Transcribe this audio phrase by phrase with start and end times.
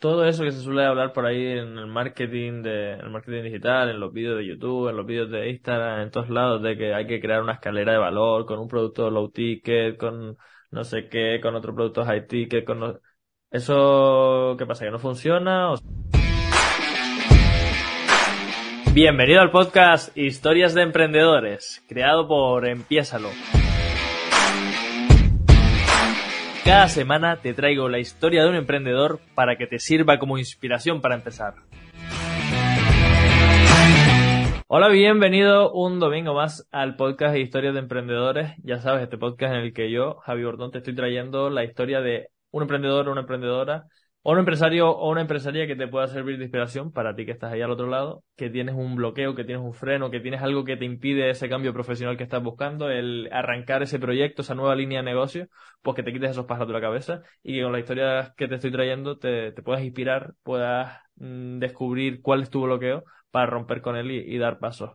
[0.00, 3.90] todo eso que se suele hablar por ahí en el marketing de, el marketing digital,
[3.90, 6.94] en los vídeos de YouTube, en los vídeos de Instagram, en todos lados, de que
[6.94, 10.38] hay que crear una escalera de valor con un producto low ticket, con
[10.70, 12.98] no sé qué, con otro producto high ticket, con
[13.50, 14.86] eso, ¿qué pasa?
[14.86, 15.74] ¿Que no funciona?
[18.94, 23.28] Bienvenido al podcast Historias de Emprendedores, creado por Empiésalo.
[26.70, 31.00] Cada semana te traigo la historia de un emprendedor para que te sirva como inspiración
[31.00, 31.54] para empezar.
[34.68, 38.52] Hola, bienvenido un domingo más al podcast Historias de Emprendedores.
[38.62, 42.00] Ya sabes, este podcast en el que yo, Javi Bordón, te estoy trayendo la historia
[42.02, 43.86] de un emprendedor o una emprendedora
[44.22, 47.32] o un empresario o una empresaria que te pueda servir de inspiración para ti que
[47.32, 50.42] estás ahí al otro lado, que tienes un bloqueo, que tienes un freno, que tienes
[50.42, 54.54] algo que te impide ese cambio profesional que estás buscando, el arrancar ese proyecto, esa
[54.54, 55.48] nueva línea de negocio,
[55.82, 58.48] pues que te quites esos pájaros de la cabeza y que con la historia que
[58.48, 63.80] te estoy trayendo te, puedas inspirar, puedas mm, descubrir cuál es tu bloqueo para romper
[63.80, 64.92] con él y dar pasos.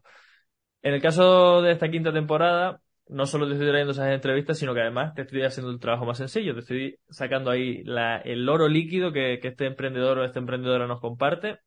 [0.81, 4.73] En el caso de esta quinta temporada, no solo te estoy trayendo esas entrevistas, sino
[4.73, 6.53] que además te estoy haciendo el trabajo más sencillo.
[6.53, 7.84] Te estoy sacando ahí
[8.23, 11.59] el oro líquido que, este emprendedor o esta emprendedora nos comparte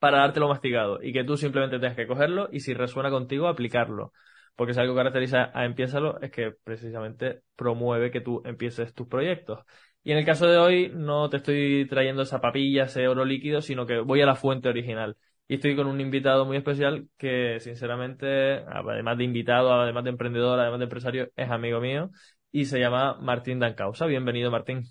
[0.00, 4.12] para dártelo masticado y que tú simplemente tengas que cogerlo y si resuena contigo, aplicarlo.
[4.54, 9.64] Porque si algo caracteriza a Empiézalo es que precisamente promueve que tú empieces tus proyectos.
[10.02, 13.60] Y en el caso de hoy no te estoy trayendo esa papilla, ese oro líquido,
[13.60, 15.16] sino que voy a la fuente original.
[15.48, 20.58] Y estoy con un invitado muy especial que, sinceramente, además de invitado, además de emprendedor,
[20.58, 22.10] además de empresario, es amigo mío
[22.50, 24.06] y se llama Martín Dancausa.
[24.06, 24.82] Bienvenido, Martín.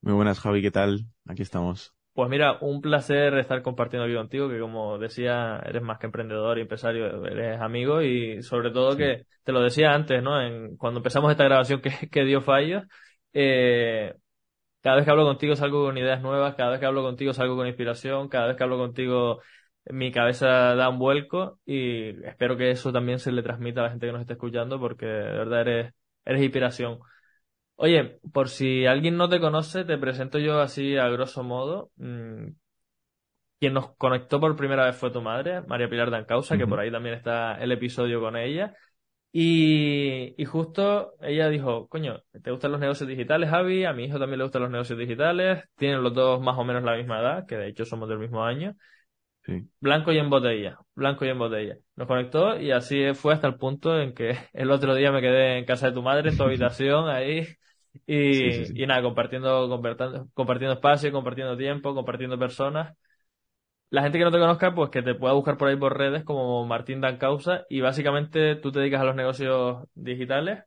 [0.00, 1.00] Muy buenas, Javi, ¿qué tal?
[1.26, 1.92] Aquí estamos.
[2.14, 6.56] Pues mira, un placer estar compartiendo aquí contigo, que como decía, eres más que emprendedor
[6.56, 10.40] y empresario, eres amigo y sobre todo que te lo decía antes, ¿no?
[10.40, 12.84] En, cuando empezamos esta grabación que, que dio fallos,
[13.34, 14.14] eh,
[14.80, 17.56] cada vez que hablo contigo salgo con ideas nuevas, cada vez que hablo contigo salgo
[17.56, 19.42] con inspiración, cada vez que hablo contigo
[19.90, 23.90] mi cabeza da un vuelco y espero que eso también se le transmita a la
[23.90, 26.98] gente que nos esté escuchando porque de verdad eres, eres inspiración.
[27.76, 31.90] Oye, por si alguien no te conoce, te presento yo así a grosso modo.
[31.96, 32.48] Mm,
[33.58, 36.90] quien nos conectó por primera vez fue tu madre, María Pilar Dancausa, que por ahí
[36.90, 38.74] también está el episodio con ella.
[39.32, 43.84] Y, y justo ella dijo, coño, ¿te gustan los negocios digitales, Javi?
[43.84, 45.64] A mi hijo también le gustan los negocios digitales.
[45.76, 48.44] Tienen los dos más o menos la misma edad, que de hecho somos del mismo
[48.44, 48.74] año.
[49.80, 51.76] Blanco y en botella, blanco y en botella.
[51.96, 55.58] Nos conectó y así fue hasta el punto en que el otro día me quedé
[55.58, 57.46] en casa de tu madre, en tu habitación, ahí,
[58.06, 62.96] y, y nada, compartiendo, compartiendo, compartiendo espacio, compartiendo tiempo, compartiendo personas.
[63.90, 66.24] La gente que no te conozca, pues que te pueda buscar por ahí por redes
[66.24, 70.64] como Martín Dan Causa y básicamente tú te dedicas a los negocios digitales,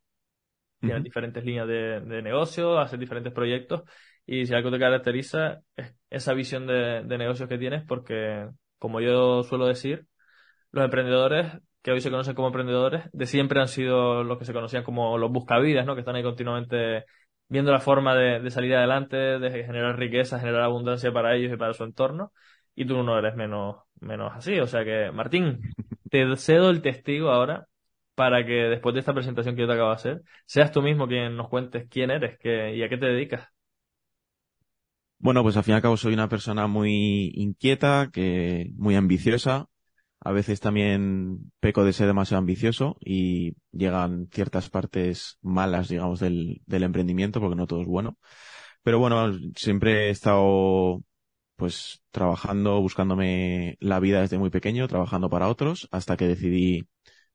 [0.83, 3.83] tienes diferentes líneas de, de negocio, haces diferentes proyectos
[4.25, 8.47] y si algo te caracteriza es esa visión de, de negocios que tienes porque
[8.79, 10.07] como yo suelo decir,
[10.71, 14.53] los emprendedores que hoy se conocen como emprendedores, de siempre han sido los que se
[14.53, 15.95] conocían como los buscavidas, ¿no?
[15.95, 17.05] Que están ahí continuamente
[17.47, 21.73] viendo la forma de, salir adelante, de generar riqueza, generar abundancia para ellos y para
[21.73, 22.31] su entorno.
[22.75, 24.59] Y tú no eres menos, menos así.
[24.59, 25.59] O sea que, Martín,
[26.09, 27.67] te cedo el testigo ahora
[28.15, 31.07] para que después de esta presentación que yo te acabo de hacer, seas tú mismo
[31.07, 33.47] quien nos cuentes quién eres qué, y a qué te dedicas.
[35.21, 39.65] Bueno, pues al fin y al cabo soy una persona muy inquieta, que muy ambiciosa.
[40.21, 46.61] A veces también peco de ser demasiado ambicioso y llegan ciertas partes malas, digamos, del,
[46.65, 48.17] del emprendimiento, porque no todo es bueno.
[48.83, 51.03] Pero bueno, siempre he estado
[51.57, 56.87] pues trabajando, buscándome la vida desde muy pequeño, trabajando para otros, hasta que decidí,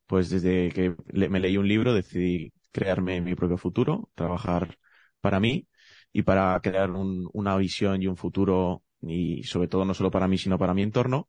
[0.06, 4.78] pues desde que me leí un libro, decidí crearme mi propio futuro, trabajar
[5.20, 5.68] para mí
[6.14, 10.38] y para crear una visión y un futuro y sobre todo no solo para mí
[10.38, 11.28] sino para mi entorno.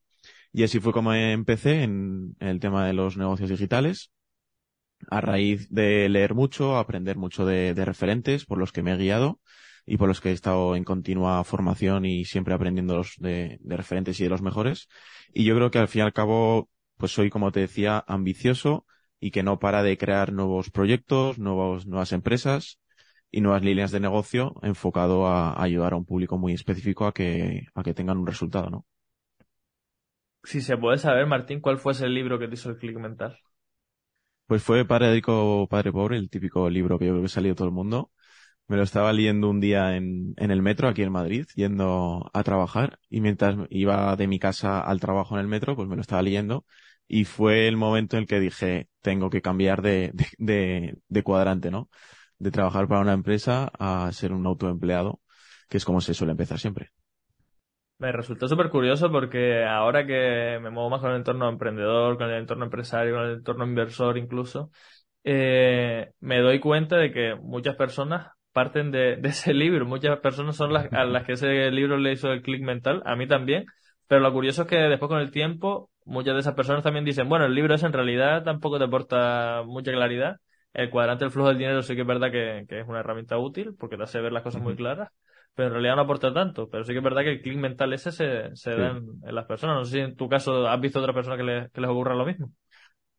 [0.54, 4.12] Y así fue como empecé en, el tema de los negocios digitales
[5.10, 9.42] a raíz de leer mucho, aprender mucho de, referentes por los que me he guiado
[9.88, 14.20] y por los que he estado en continua formación y siempre aprendiendo de, de, referentes
[14.20, 14.88] y de los mejores.
[15.34, 18.86] Y yo creo que al fin y al cabo, pues soy, como te decía, ambicioso
[19.20, 22.80] y que no para de crear nuevos proyectos, nuevos, nuevas empresas
[23.36, 27.68] y nuevas líneas de negocio enfocado a, ayudar a un público muy específico a que,
[27.76, 28.86] a que tengan un resultado, ¿no?
[30.46, 33.38] Si se puede saber, Martín, ¿cuál fue ese libro que te hizo el clic mental?
[34.48, 37.68] Pues fue Padre Rico, Padre Pobre, el típico libro que yo creo que salió todo
[37.68, 38.10] el mundo.
[38.68, 42.44] Me lo estaba leyendo un día en, en el metro aquí en Madrid, yendo a
[42.44, 46.02] trabajar, y mientras iba de mi casa al trabajo en el metro, pues me lo
[46.02, 46.66] estaba leyendo,
[47.06, 51.70] y fue el momento en el que dije, tengo que cambiar de, de, de cuadrante,
[51.70, 51.90] ¿no?
[52.40, 55.22] De trabajar para una empresa a ser un autoempleado,
[55.70, 56.92] que es como se suele empezar siempre.
[57.98, 62.30] Me resultó súper curioso porque ahora que me muevo más con el entorno emprendedor, con
[62.30, 64.70] el entorno empresario, con el entorno inversor incluso,
[65.24, 69.86] eh, me doy cuenta de que muchas personas parten de, ese libro.
[69.86, 73.16] Muchas personas son las a las que ese libro le hizo el clic mental, a
[73.16, 73.66] mí también.
[74.08, 77.28] Pero lo curioso es que después con el tiempo, muchas de esas personas también dicen,
[77.28, 80.38] bueno, el libro ese en realidad tampoco te aporta mucha claridad.
[80.76, 83.38] El cuadrante del flujo del dinero sí que es verdad que, que es una herramienta
[83.40, 85.10] útil porque te hace ver las cosas muy claras,
[85.56, 86.70] pero en realidad no aporta tanto.
[86.70, 89.36] Pero sí que es verdad que el clic mental ese se, se da en, en
[89.36, 89.78] las personas.
[89.78, 91.90] No sé si en tu caso has visto a otra persona que, le- que les
[91.90, 92.52] ocurra lo mismo.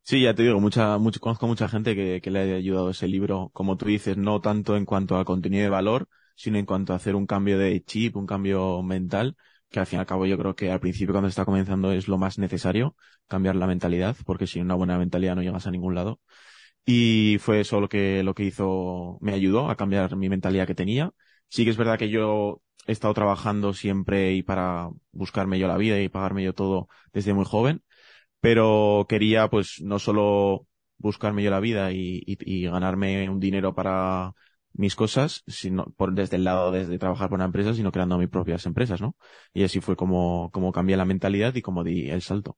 [0.03, 3.09] Sí, ya te digo, mucha, mucho, conozco mucha gente que, que le ha ayudado ese
[3.09, 6.93] libro, como tú dices, no tanto en cuanto a contenido de valor, sino en cuanto
[6.93, 9.35] a hacer un cambio de chip, un cambio mental,
[9.69, 11.91] que al fin y al cabo yo creo que al principio cuando se está comenzando
[11.91, 12.95] es lo más necesario,
[13.27, 16.21] cambiar la mentalidad, porque sin una buena mentalidad no llegas a ningún lado.
[16.89, 20.75] Y fue eso lo que, lo que hizo, me ayudó a cambiar mi mentalidad que
[20.75, 21.11] tenía.
[21.49, 25.77] Sí que es verdad que yo he estado trabajando siempre y para buscarme yo la
[25.77, 27.83] vida y pagarme yo todo desde muy joven,
[28.41, 30.67] pero quería pues no solo
[30.99, 34.33] buscarme yo la vida y, y- y ganarme un dinero para
[34.73, 38.29] mis cosas, sino por desde el lado desde trabajar por una empresa, sino creando mis
[38.29, 39.15] propias empresas, ¿no?
[39.53, 42.57] Y así fue como, como cambié la mentalidad y como di el salto.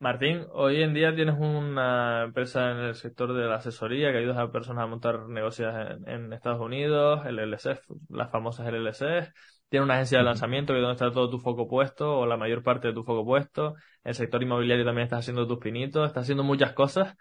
[0.00, 4.38] Martín, hoy en día tienes una empresa en el sector de la asesoría que ayudas
[4.38, 9.32] a personas a montar negocios en, en Estados Unidos, el LLC, las famosas LLC.
[9.68, 12.36] Tienes una agencia de lanzamiento que es donde está todo tu foco puesto o la
[12.36, 13.74] mayor parte de tu foco puesto.
[14.04, 17.16] El sector inmobiliario también estás haciendo tus pinitos, estás haciendo muchas cosas.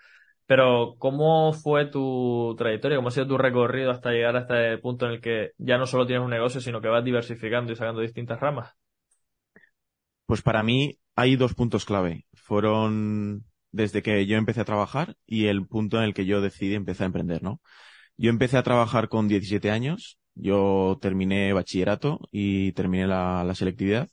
[0.45, 2.97] Pero, ¿cómo fue tu trayectoria?
[2.97, 5.87] ¿Cómo ha sido tu recorrido hasta llegar a este punto en el que ya no
[5.87, 8.75] solo tienes un negocio, sino que vas diversificando y sacando distintas ramas?
[10.27, 12.25] Pues para mí hay dos puntos clave.
[12.35, 16.75] Fueron desde que yo empecé a trabajar y el punto en el que yo decidí
[16.75, 17.61] empezar a emprender, ¿no?
[18.17, 24.09] Yo empecé a trabajar con 17 años, yo terminé bachillerato y terminé la, selectividad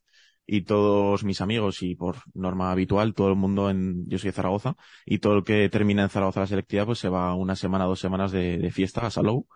[0.46, 4.32] y todos mis amigos y por norma habitual todo el mundo en, yo soy de
[4.36, 7.84] Zaragoza y todo el que termina en Zaragoza la selectividad pues se va una semana,
[7.86, 9.46] dos semanas de, de fiesta a Salou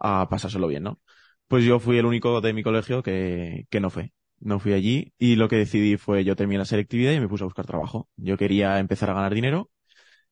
[0.00, 1.00] a pasárselo bien, ¿no?
[1.48, 4.12] Pues yo fui el único de mi colegio que, que no fue.
[4.42, 7.44] No fui allí y lo que decidí fue yo terminé la selectividad y me puse
[7.44, 8.08] a buscar trabajo.
[8.16, 9.70] Yo quería empezar a ganar dinero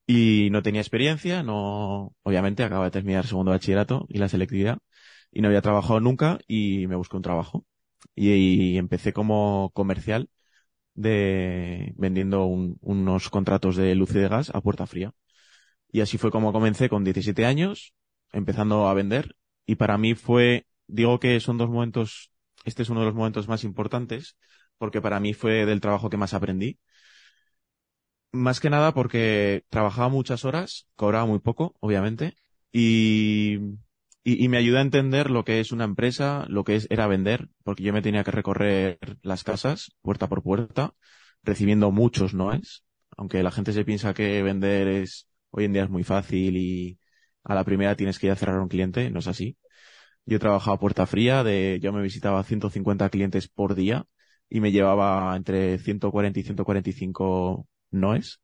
[0.06, 4.78] y no tenía experiencia, no, obviamente acaba de terminar segundo bachillerato y la selectividad
[5.32, 7.66] y no había trabajado nunca y me busqué un trabajo.
[8.14, 10.30] Y, empecé como comercial
[10.94, 15.12] de vendiendo un- unos contratos de luz y de gas a puerta fría.
[15.92, 17.94] Y así fue como comencé con 17 años,
[18.32, 19.36] empezando a vender.
[19.66, 22.30] Y para mí fue, digo que son dos momentos,
[22.64, 24.36] este es uno de los momentos más importantes,
[24.78, 26.78] porque para mí fue del trabajo que más aprendí.
[28.32, 32.36] Más que nada porque trabajaba muchas horas, cobraba muy poco, obviamente,
[32.70, 33.58] y,
[34.22, 37.48] y, me ayudó a entender lo que es una empresa, lo que es, era vender,
[37.64, 40.94] porque yo me tenía que recorrer las casas, puerta por puerta,
[41.42, 42.84] recibiendo muchos noes,
[43.16, 46.98] aunque la gente se piensa que vender es, hoy en día es muy fácil y
[47.44, 49.56] a la primera tienes que ir a cerrar a un cliente, no es así.
[50.26, 54.06] Yo trabajaba puerta fría, de, yo me visitaba 150 clientes por día
[54.48, 58.40] y me llevaba entre 140 y 145 noes.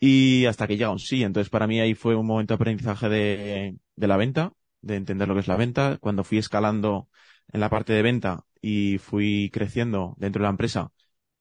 [0.00, 1.22] Y hasta que llega un sí.
[1.22, 4.52] Entonces para mí ahí fue un momento de aprendizaje de, de la venta,
[4.82, 5.98] de entender lo que es la venta.
[6.00, 7.08] Cuando fui escalando
[7.52, 10.92] en la parte de venta y fui creciendo dentro de la empresa,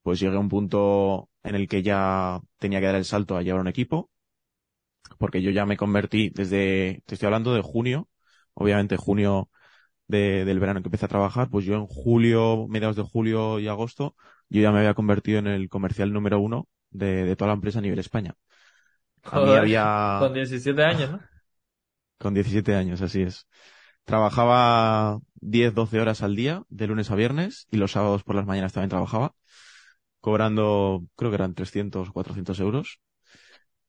[0.04, 3.44] pues llegué a un punto en el que ya tenía que dar el salto a
[3.44, 4.12] llevar un equipo,
[5.18, 8.08] porque yo ya me convertí desde, te estoy hablando de junio,
[8.60, 9.50] obviamente junio
[10.08, 13.68] de- del verano que empecé a trabajar, pues yo en julio, mediados de julio y
[13.70, 14.16] agosto,
[14.50, 17.80] yo ya me había convertido en el comercial número uno de, de toda la empresa
[17.80, 18.36] a nivel España.
[19.32, 19.88] A mí Joder, había,
[20.18, 21.30] Con 17 años, ¿no?
[22.18, 23.48] con 17 años, así es.
[24.06, 28.46] Trabajaba 10, 12 horas al día, de lunes a viernes, y los sábados por las
[28.46, 29.36] mañanas también trabajaba,
[30.22, 33.00] cobrando, creo que eran 300, 400 euros.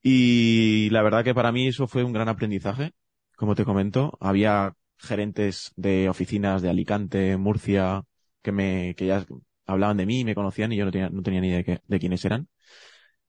[0.03, 2.93] Y la verdad que para mí eso fue un gran aprendizaje.
[3.41, 8.03] Como te comento, había gerentes de oficinas de Alicante, Murcia,
[8.43, 9.25] que me, que ya
[9.65, 12.23] hablaban de mí, me conocían y yo no tenía, no tenía ni idea de quiénes
[12.23, 12.49] eran.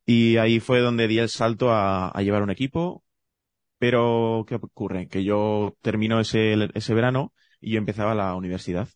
[0.07, 3.05] Y ahí fue donde di el salto a, a llevar un equipo.
[3.79, 5.09] Pero, ¿qué ocurre?
[5.09, 8.89] Que yo termino ese, ese verano y yo empezaba la universidad.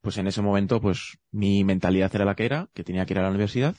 [0.00, 3.18] Pues en ese momento, pues mi mentalidad era la que era, que tenía que ir
[3.20, 3.76] a la universidad.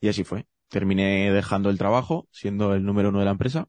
[0.00, 0.46] Y así fue.
[0.68, 3.68] Terminé dejando el trabajo, siendo el número uno de la empresa.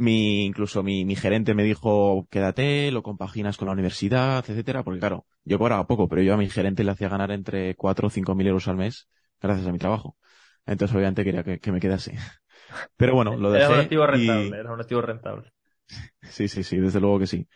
[0.00, 5.00] Mi, incluso mi, mi gerente me dijo, quédate, lo compaginas con la universidad, etcétera, porque
[5.00, 8.10] claro, yo cobraba poco, pero yo a mi gerente le hacía ganar entre 4 o
[8.10, 9.08] 5 mil euros al mes
[9.40, 10.16] gracias a mi trabajo.
[10.66, 12.16] Entonces obviamente quería que, que me quedase.
[12.96, 15.52] Pero bueno, lo Eres un dejé activo y, rentable, eres un activo rentable.
[16.22, 17.48] sí, sí, sí, desde luego que sí.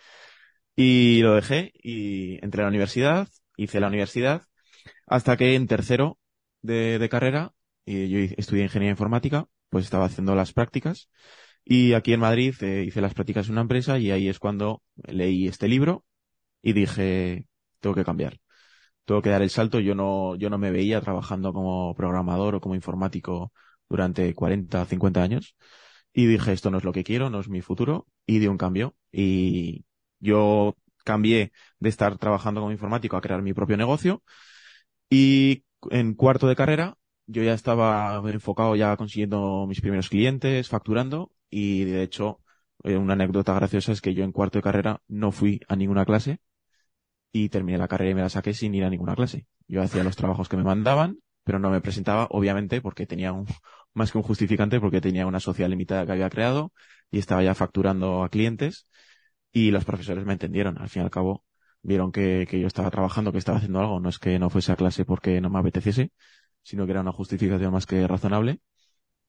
[0.77, 4.43] Y lo dejé y entré a la universidad, hice la universidad
[5.07, 6.19] Hasta que en tercero
[6.63, 7.53] de, de carrera,
[7.87, 11.11] y yo estudié ingeniería informática, pues estaba haciendo las prácticas.
[11.65, 14.83] Y aquí en Madrid eh, hice las prácticas en una empresa y ahí es cuando
[14.97, 16.05] leí este libro
[16.63, 17.47] y dije,
[17.81, 18.41] tengo que cambiar.
[19.05, 19.81] Tengo que dar el salto.
[19.81, 23.53] Yo no, yo no me veía trabajando como programador o como informático
[23.89, 25.57] durante 40, 50 años.
[26.13, 28.07] Y dije, esto no es lo que quiero, no es mi futuro.
[28.27, 28.97] Y di un cambio.
[29.13, 29.85] Y
[30.21, 34.23] yo cambié de estar trabajando como informático a crear mi propio negocio.
[35.11, 41.33] Y en cuarto de carrera, yo ya estaba enfocado ya consiguiendo mis primeros clientes, facturando.
[41.57, 42.41] Y de hecho,
[42.83, 46.05] eh, una anécdota graciosa es que yo en cuarto de carrera no fui a ninguna
[46.05, 46.41] clase
[47.33, 49.47] y terminé la carrera y me la saqué sin ir a ninguna clase.
[49.69, 53.47] Yo hacía los trabajos que me mandaban, pero no me presentaba, obviamente, porque tenía un,
[53.95, 56.73] más que un justificante, porque tenía una sociedad limitada que había creado
[57.13, 58.89] y estaba ya facturando a clientes
[59.53, 60.79] y los profesores me entendieron.
[60.79, 61.45] Al fin y al cabo,
[61.83, 64.01] vieron que, que yo estaba trabajando, que estaba haciendo algo.
[64.01, 66.13] No es que no fuese a clase porque no me apeteciese,
[66.63, 68.61] sino que era una justificación más que razonable.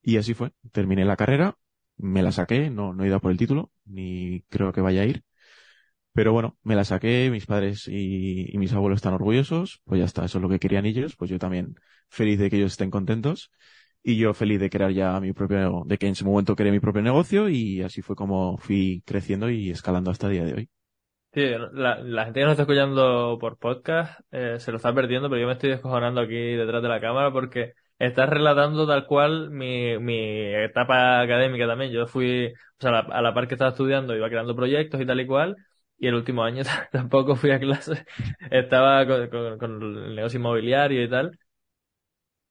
[0.02, 0.52] Y así fue.
[0.72, 1.56] Terminé la carrera,
[1.96, 5.06] me la saqué, no, no he ido por el título, ni creo que vaya a
[5.06, 5.24] ir.
[6.12, 10.24] Pero bueno, me la saqué, mis padres y, mis abuelos están orgullosos, pues ya está,
[10.24, 11.74] eso es lo que querían ellos, pues yo también
[12.08, 13.50] feliz de que ellos estén contentos
[14.02, 16.80] y yo feliz de crear ya mi propio, de que en ese momento creé mi
[16.80, 20.70] propio negocio y así fue como fui creciendo y escalando hasta el día de hoy.
[21.34, 25.28] Sí, la, la gente que nos está escuchando por podcast eh, se lo está perdiendo,
[25.28, 29.50] pero yo me estoy descojonando aquí detrás de la cámara porque estás relatando tal cual
[29.50, 30.18] mi, mi
[30.54, 31.92] etapa académica también.
[31.92, 35.06] Yo fui, o sea, a la, a par que estaba estudiando, iba creando proyectos y
[35.06, 35.56] tal y cual,
[35.98, 36.62] y el último año
[36.92, 38.04] tampoco fui a clase,
[38.50, 41.38] estaba con, con, el negocio inmobiliario y tal.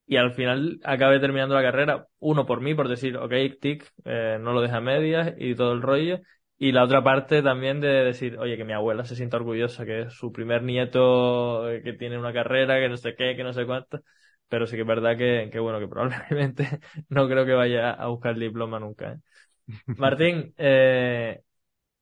[0.07, 4.37] Y al final acabé terminando la carrera, uno por mí, por decir, ok, tic, eh,
[4.39, 6.19] no lo deja a medias y todo el rollo.
[6.57, 10.01] Y la otra parte también de decir, oye, que mi abuela se sienta orgullosa, que
[10.03, 13.51] es su primer nieto eh, que tiene una carrera, que no sé qué, que no
[13.53, 14.01] sé cuánto.
[14.49, 18.07] Pero sí que es verdad que, que bueno, que probablemente no creo que vaya a
[18.07, 19.13] buscar el diploma nunca.
[19.13, 19.19] ¿eh?
[19.97, 21.41] Martín, eh,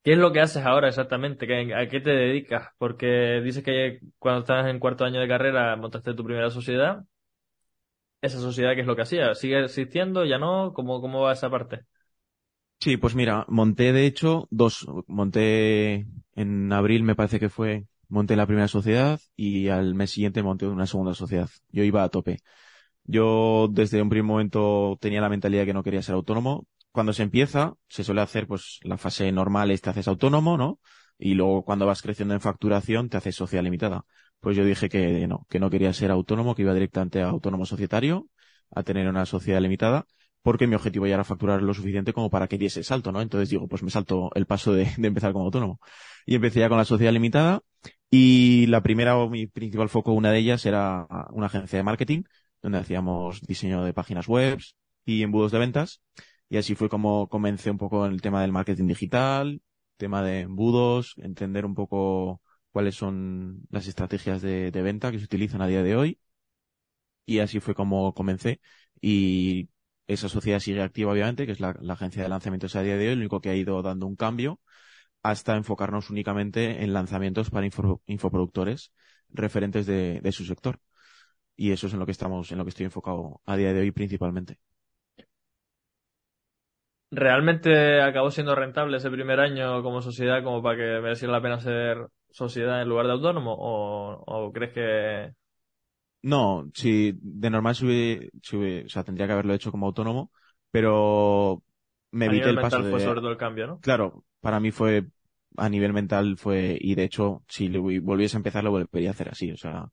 [0.04, 1.46] ¿Qué es lo que haces ahora exactamente?
[1.76, 2.70] ¿A qué te dedicas?
[2.78, 7.06] Porque dices que cuando estabas en cuarto año de carrera montaste tu primera sociedad.
[8.22, 9.36] ¿Esa sociedad qué es lo que hacía?
[9.36, 10.26] ¿Sigue existiendo?
[10.26, 10.74] ¿Ya no?
[10.74, 11.86] ¿Cómo, cómo va esa parte?
[12.80, 14.86] Sí, pues mira, monté de hecho dos.
[15.08, 20.44] Monté en abril, me parece que fue, monté la primera sociedad y al mes siguiente
[20.44, 21.50] monté una segunda sociedad.
[21.72, 22.40] Yo iba a tope.
[23.06, 27.24] Yo desde un primer momento tenía la mentalidad que no quería ser autónomo, cuando se
[27.24, 30.80] empieza, se suele hacer pues la fase normal es te haces autónomo, ¿no?
[31.18, 34.06] Y luego cuando vas creciendo en facturación te haces sociedad limitada.
[34.40, 37.66] Pues yo dije que no, que no quería ser autónomo, que iba directamente a autónomo
[37.66, 38.28] societario,
[38.72, 40.06] a tener una sociedad limitada,
[40.44, 43.22] porque mi objetivo ya era facturar lo suficiente como para que diese el salto, ¿no?
[43.22, 45.80] Entonces digo, pues me salto el paso de, de empezar como autónomo.
[46.26, 47.62] Y empecé ya con la sociedad limitada,
[48.16, 52.24] y la primera o mi principal foco, una de ellas, era una agencia de marketing,
[52.62, 54.60] donde hacíamos diseño de páginas web
[55.04, 56.02] y embudos de ventas.
[56.48, 59.62] Y así fue como comencé un poco en el tema del marketing digital,
[59.98, 62.42] tema de embudos, entender un poco
[62.72, 66.20] cuáles son las estrategias de, de venta que se utilizan a día de hoy.
[67.26, 68.62] Y así fue como comencé.
[69.02, 69.70] Y
[70.08, 73.16] esa sociedad sigue activa, obviamente, que es la, agencia de lanzamientos a día de hoy,
[73.16, 74.60] lo único que ha ido dando un cambio
[75.24, 78.92] hasta enfocarnos únicamente en lanzamientos para info, infoproductores
[79.30, 80.80] referentes de, de, su sector.
[81.56, 83.80] Y eso es en lo que estamos, en lo que estoy enfocado a día de
[83.80, 84.60] hoy principalmente.
[87.10, 91.60] ¿Realmente acabó siendo rentable ese primer año como sociedad como para que mereciera la pena
[91.60, 93.56] ser sociedad en lugar de autónomo?
[93.58, 95.34] ¿O, crees que...?
[96.24, 98.32] No, si de normal si
[98.86, 100.32] o sea, tendría que haberlo hecho como autónomo,
[100.72, 101.62] pero
[102.12, 102.90] me evité el paso de...
[102.90, 103.80] fue sobre todo el cambio, ¿no?
[103.80, 105.08] Claro, para mí fue,
[105.58, 109.30] a nivel mental fue, y de hecho, si volviese a empezar lo volvería a hacer
[109.30, 109.88] así, o sea,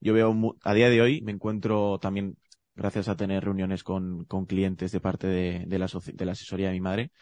[0.00, 2.38] yo veo, a día de hoy me encuentro también
[2.74, 6.68] gracias a tener reuniones con, con clientes de parte de, de, la, de la asesoría
[6.68, 7.12] de mi madre.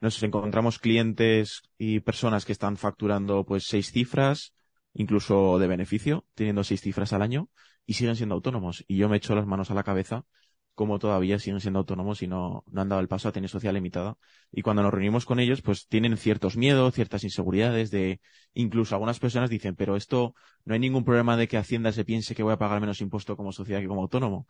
[0.00, 4.52] Nos encontramos clientes y personas que están facturando pues seis cifras,
[4.92, 7.48] incluso de beneficio, teniendo seis cifras al año
[7.86, 8.84] y siguen siendo autónomos.
[8.86, 10.26] Y yo me echo las manos a la cabeza
[10.76, 14.18] como todavía siguen siendo autónomos y no, han dado el paso a tener social limitada.
[14.52, 18.20] Y cuando nos reunimos con ellos, pues tienen ciertos miedos, ciertas inseguridades de,
[18.52, 20.34] incluso algunas personas dicen, pero esto
[20.66, 23.36] no hay ningún problema de que Hacienda se piense que voy a pagar menos impuesto
[23.38, 24.46] como sociedad que como autónomo.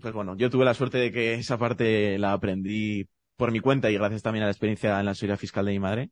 [0.00, 3.90] Pues bueno, yo tuve la suerte de que esa parte la aprendí por mi cuenta
[3.90, 6.10] y gracias también a la experiencia en la seguridad fiscal de mi madre.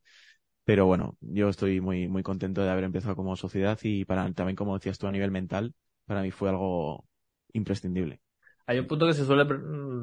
[0.65, 4.57] Pero bueno, yo estoy muy, muy contento de haber empezado como sociedad y para también,
[4.57, 5.75] como decías tú, a nivel mental,
[6.07, 7.07] para mí fue algo
[7.53, 8.24] imprescindible.
[8.67, 9.45] Hay un punto que se suele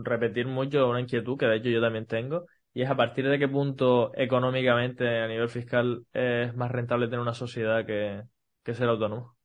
[0.04, 3.40] repetir mucho, una inquietud que de hecho yo también tengo, y es a partir de
[3.40, 8.24] qué punto económicamente a nivel fiscal es más rentable tener una sociedad que,
[8.64, 9.36] que ser autónomo.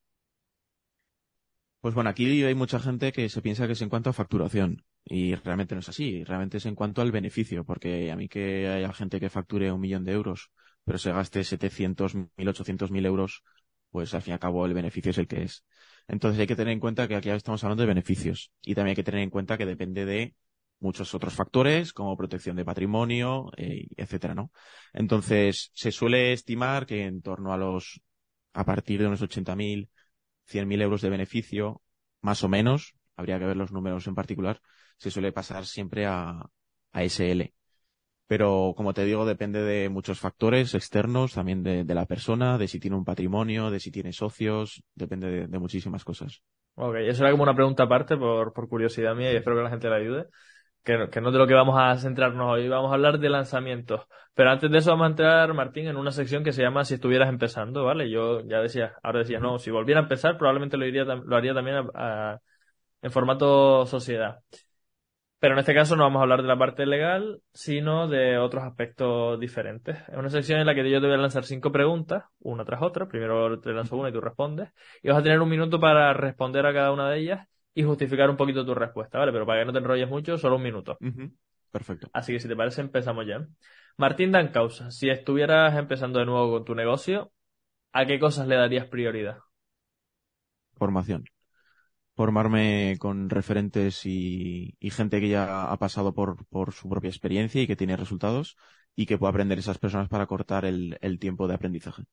[1.80, 4.85] Pues bueno, aquí hay mucha gente que se piensa que es en cuanto a facturación
[5.04, 8.66] y realmente no es así, realmente es en cuanto al beneficio, porque a mí que
[8.68, 10.50] haya gente que facture un millón de euros,
[10.85, 13.42] pero se gaste 700, 1800 mil euros,
[13.90, 15.64] pues al fin y al cabo el beneficio es el que es.
[16.09, 18.97] Entonces hay que tener en cuenta que aquí estamos hablando de beneficios y también hay
[18.97, 20.35] que tener en cuenta que depende de
[20.78, 24.52] muchos otros factores como protección de patrimonio, eh, etcétera, ¿no?
[24.93, 28.00] Entonces se suele estimar que en torno a los
[28.52, 29.90] a partir de unos 80.000,
[30.47, 31.83] 100.000 euros de beneficio,
[32.23, 34.61] más o menos, habría que ver los números en particular,
[34.99, 36.40] se suele pasar siempre a,
[36.93, 37.52] a SL.
[38.26, 42.68] Pero, como te digo, depende de muchos factores externos, también de, de la persona, de
[42.68, 46.42] si tiene un patrimonio, de si tiene socios, depende de, de muchísimas cosas.
[46.75, 49.71] Ok, eso era como una pregunta aparte por, por curiosidad mía y espero que la
[49.71, 50.26] gente la ayude.
[50.85, 53.28] Que, que no es de lo que vamos a centrarnos hoy, vamos a hablar de
[53.30, 54.02] lanzamientos.
[54.35, 56.95] Pero antes de eso vamos a entrar, Martín, en una sección que se llama Si
[56.95, 58.11] estuvieras empezando, ¿vale?
[58.11, 61.54] Yo ya decía, ahora decía, no, si volviera a empezar probablemente lo, iría, lo haría
[61.54, 62.40] también a- a-
[63.02, 64.40] en formato sociedad.
[65.38, 68.64] Pero en este caso no vamos a hablar de la parte legal, sino de otros
[68.64, 69.99] aspectos diferentes.
[70.09, 72.81] Es una sección en la que yo te voy a lanzar cinco preguntas, una tras
[72.81, 73.07] otra.
[73.07, 74.71] Primero te lanzo una y tú respondes.
[75.02, 78.31] Y vas a tener un minuto para responder a cada una de ellas y justificar
[78.31, 79.33] un poquito tu respuesta, ¿vale?
[79.33, 80.97] Pero para que no te enrolles mucho, solo un minuto.
[81.71, 82.09] Perfecto.
[82.14, 83.47] Así que si te parece, empezamos ya.
[83.99, 87.33] Martín Dan Causa, si estuvieras empezando de nuevo con tu negocio,
[87.93, 89.38] ¿a qué cosas le darías prioridad?
[90.76, 91.25] Formación.
[92.16, 97.62] Formarme con referentes y, y gente que ya ha pasado por, por su propia experiencia
[97.62, 98.56] y que tiene resultados
[98.94, 102.04] y que pueda aprender esas personas para cortar el, el tiempo de aprendizaje.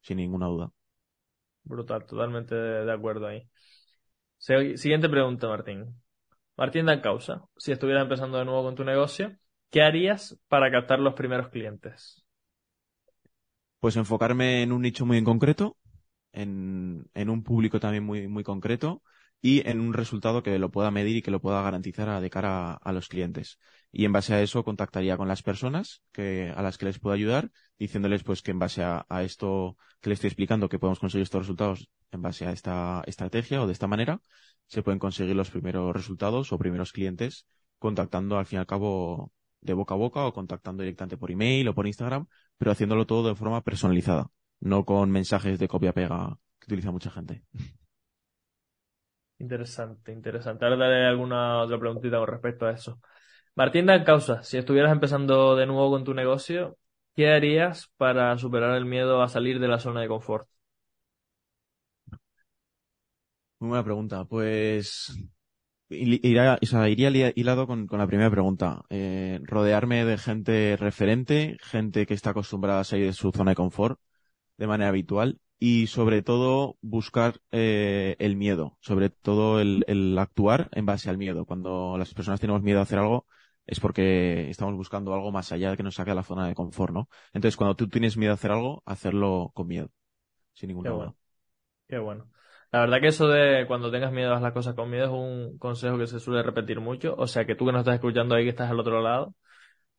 [0.00, 0.72] Sin ninguna duda.
[1.64, 3.48] Brutal, totalmente de acuerdo ahí.
[4.38, 6.02] Siguiente pregunta, Martín.
[6.56, 9.36] Martín Dan Causa, si estuvieras empezando de nuevo con tu negocio,
[9.70, 12.24] ¿qué harías para captar los primeros clientes?
[13.80, 15.76] Pues enfocarme en un nicho muy en concreto,
[16.32, 19.02] en, en un público también muy, muy concreto
[19.42, 22.30] y en un resultado que lo pueda medir y que lo pueda garantizar a- de
[22.30, 23.58] cara a, los clientes.
[23.90, 27.14] Y en base a eso contactaría con las personas que, a las que les puedo
[27.14, 31.00] ayudar, diciéndoles pues que en base a, a esto que les estoy explicando que podemos
[31.00, 34.20] conseguir estos resultados en base a esta estrategia o de esta manera,
[34.66, 37.46] se pueden conseguir los primeros resultados o primeros clientes
[37.78, 41.68] contactando al fin y al cabo de boca a boca o contactando directamente por email
[41.68, 42.26] o por Instagram,
[42.58, 47.42] pero haciéndolo todo de forma personalizada, no con mensajes de copia-pega que utiliza mucha gente.
[49.42, 50.64] Interesante, interesante.
[50.64, 53.00] Ahora daré alguna otra preguntita con respecto a eso.
[53.56, 56.78] Martín Causa, si estuvieras empezando de nuevo con tu negocio,
[57.16, 60.48] ¿qué harías para superar el miedo a salir de la zona de confort?
[63.58, 64.24] Muy buena pregunta.
[64.24, 65.12] Pues
[65.90, 68.82] irá- o iría hilado con, con la primera pregunta.
[68.90, 73.56] Eh, rodearme de gente referente, gente que está acostumbrada a salir de su zona de
[73.56, 74.00] confort
[74.58, 80.68] de manera habitual y sobre todo buscar eh, el miedo, sobre todo el, el actuar
[80.72, 81.46] en base al miedo.
[81.46, 83.26] Cuando las personas tenemos miedo a hacer algo
[83.64, 86.92] es porque estamos buscando algo más allá que nos saque de la zona de confort,
[86.92, 87.08] ¿no?
[87.32, 89.88] Entonces, cuando tú tienes miedo a hacer algo, hacerlo con miedo,
[90.54, 91.14] sin ninguna Qué duda.
[91.14, 91.16] bueno.
[91.88, 92.30] Qué bueno.
[92.72, 95.58] La verdad que eso de cuando tengas miedo a las cosas con miedo es un
[95.58, 97.14] consejo que se suele repetir mucho.
[97.18, 99.34] O sea que tú que nos estás escuchando ahí, que estás al otro lado,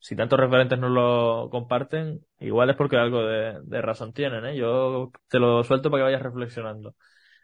[0.03, 4.57] si tantos referentes no lo comparten, igual es porque algo de, razón tienen, ¿eh?
[4.57, 6.93] Yo te lo suelto para que vayas reflexionando.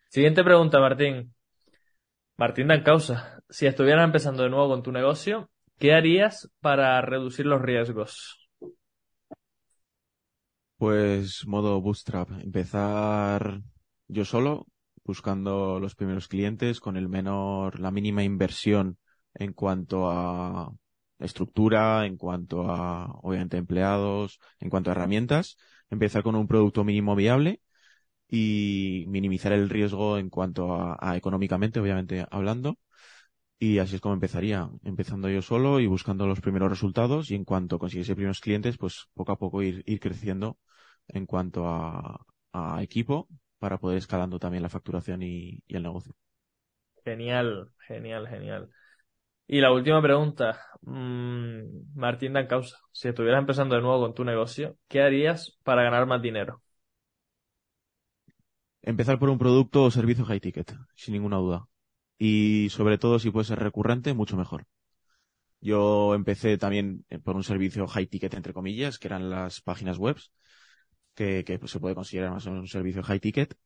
[0.10, 1.34] Siguiente pregunta, Martín.
[2.36, 7.46] Martín Dan Causa, si estuvieras empezando de nuevo con tu negocio, ¿qué harías para reducir
[7.46, 8.50] los riesgos?
[10.76, 13.62] Pues modo bootstrap, empezar
[14.10, 14.68] yo solo,
[15.06, 18.98] buscando los primeros clientes con el menor, la mínima inversión
[19.34, 20.74] en cuanto a
[21.20, 25.58] estructura, en cuanto a, obviamente, empleados, en cuanto a herramientas,
[25.90, 27.62] empezar con un producto mínimo viable
[28.30, 32.78] y minimizar el riesgo en cuanto a, económicamente, obviamente, hablando.
[33.60, 37.44] Y así es como empezaría, empezando yo solo y buscando los primeros resultados y en
[37.46, 40.58] cuanto consiguiese primeros clientes, pues poco a poco ir, ir creciendo
[41.10, 43.28] en cuanto a, a equipo
[43.60, 46.16] para poder escalando también la facturación y, y el negocio.
[47.06, 48.70] Genial, genial, genial.
[49.52, 54.24] Y la última pregunta, mm, Martín Dan Causa, si estuvieras empezando de nuevo con tu
[54.24, 56.62] negocio, ¿qué harías para ganar más dinero?
[58.84, 61.68] Empezar por un producto o servicio high ticket, sin ninguna duda.
[62.20, 64.68] Y sobre todo si puede ser recurrente, mucho mejor.
[65.62, 69.98] Yo empecé también eh, por un servicio high ticket, entre comillas, que eran las páginas
[69.98, 70.18] web,
[71.16, 73.58] que, que se puede considerar más un servicio high ticket,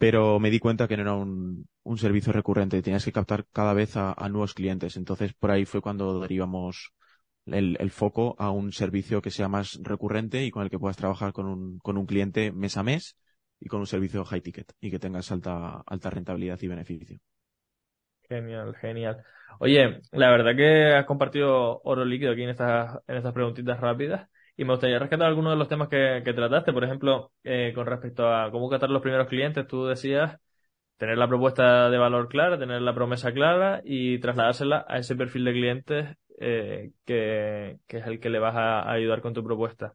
[0.00, 3.74] pero me di cuenta que no era un, un servicio recurrente, tenías que captar cada
[3.74, 4.96] vez a, nuevos clientes.
[4.96, 6.94] Entonces por ahí fue cuando derivamos
[7.44, 10.96] el, el foco a un servicio que sea más recurrente y con el que puedas
[10.96, 13.18] trabajar con un, con un cliente mes a mes
[13.60, 17.18] y con un servicio high ticket y que tengas alta, alta rentabilidad y beneficio.
[18.26, 19.22] Genial, genial.
[19.58, 24.30] Oye, la verdad que has compartido oro líquido aquí en estas, en estas preguntitas rápidas
[24.60, 26.74] y me gustaría rescatar algunos de los temas que, que trataste.
[26.74, 30.38] Por ejemplo, eh, con respecto a cómo captar los primeros clientes, tú decías
[30.98, 35.46] tener la propuesta de valor clara, tener la promesa clara y trasladársela a ese perfil
[35.46, 39.94] de clientes eh, que, que, es el que le vas a, ayudar con tu propuesta.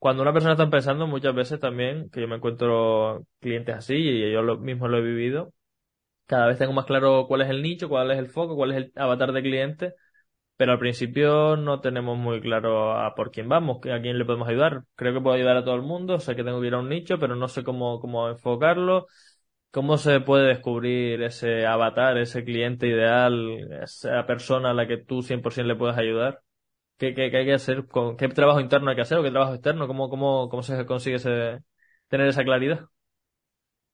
[0.00, 4.32] Cuando una persona está empezando, muchas veces también, que yo me encuentro clientes así y
[4.32, 5.52] yo lo, mismo lo he vivido,
[6.26, 8.76] cada vez tengo más claro cuál es el nicho, cuál es el foco, cuál es
[8.78, 9.94] el avatar de cliente,
[10.56, 14.48] pero al principio no tenemos muy claro a por quién vamos, a quién le podemos
[14.48, 14.84] ayudar.
[14.94, 16.88] Creo que puedo ayudar a todo el mundo, sé que tengo que ir a un
[16.88, 19.06] nicho, pero no sé cómo, cómo enfocarlo.
[19.70, 25.22] ¿Cómo se puede descubrir ese avatar, ese cliente ideal, esa persona a la que tú
[25.22, 26.42] 100% le puedes ayudar?
[26.98, 27.86] ¿Qué, qué, qué hay que hacer?
[27.88, 29.88] Con, ¿Qué trabajo interno hay que hacer o qué trabajo externo?
[29.88, 31.60] ¿Cómo, cómo, cómo se consigue ese,
[32.08, 32.86] tener esa claridad?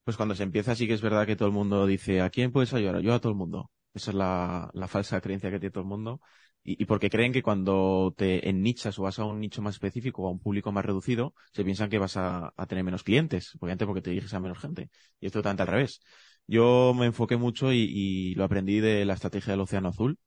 [0.05, 2.53] Pues cuando se empieza sí que es verdad que todo el mundo dice, ¿a quién
[2.53, 3.01] puedes ayudar?
[3.01, 3.70] Yo a todo el mundo.
[3.94, 6.20] Esa es la, la falsa creencia que tiene todo el mundo.
[6.62, 10.23] Y, y, porque creen que cuando te ennichas o vas a un nicho más específico
[10.23, 13.87] o a un público más reducido, se piensan que vas a, tener menos clientes, obviamente
[13.87, 14.90] porque te diriges a menos gente.
[15.20, 16.01] Y esto totalmente al revés.
[16.46, 20.18] Yo me enfoqué mucho y, y lo aprendí de la estrategia del océano azul,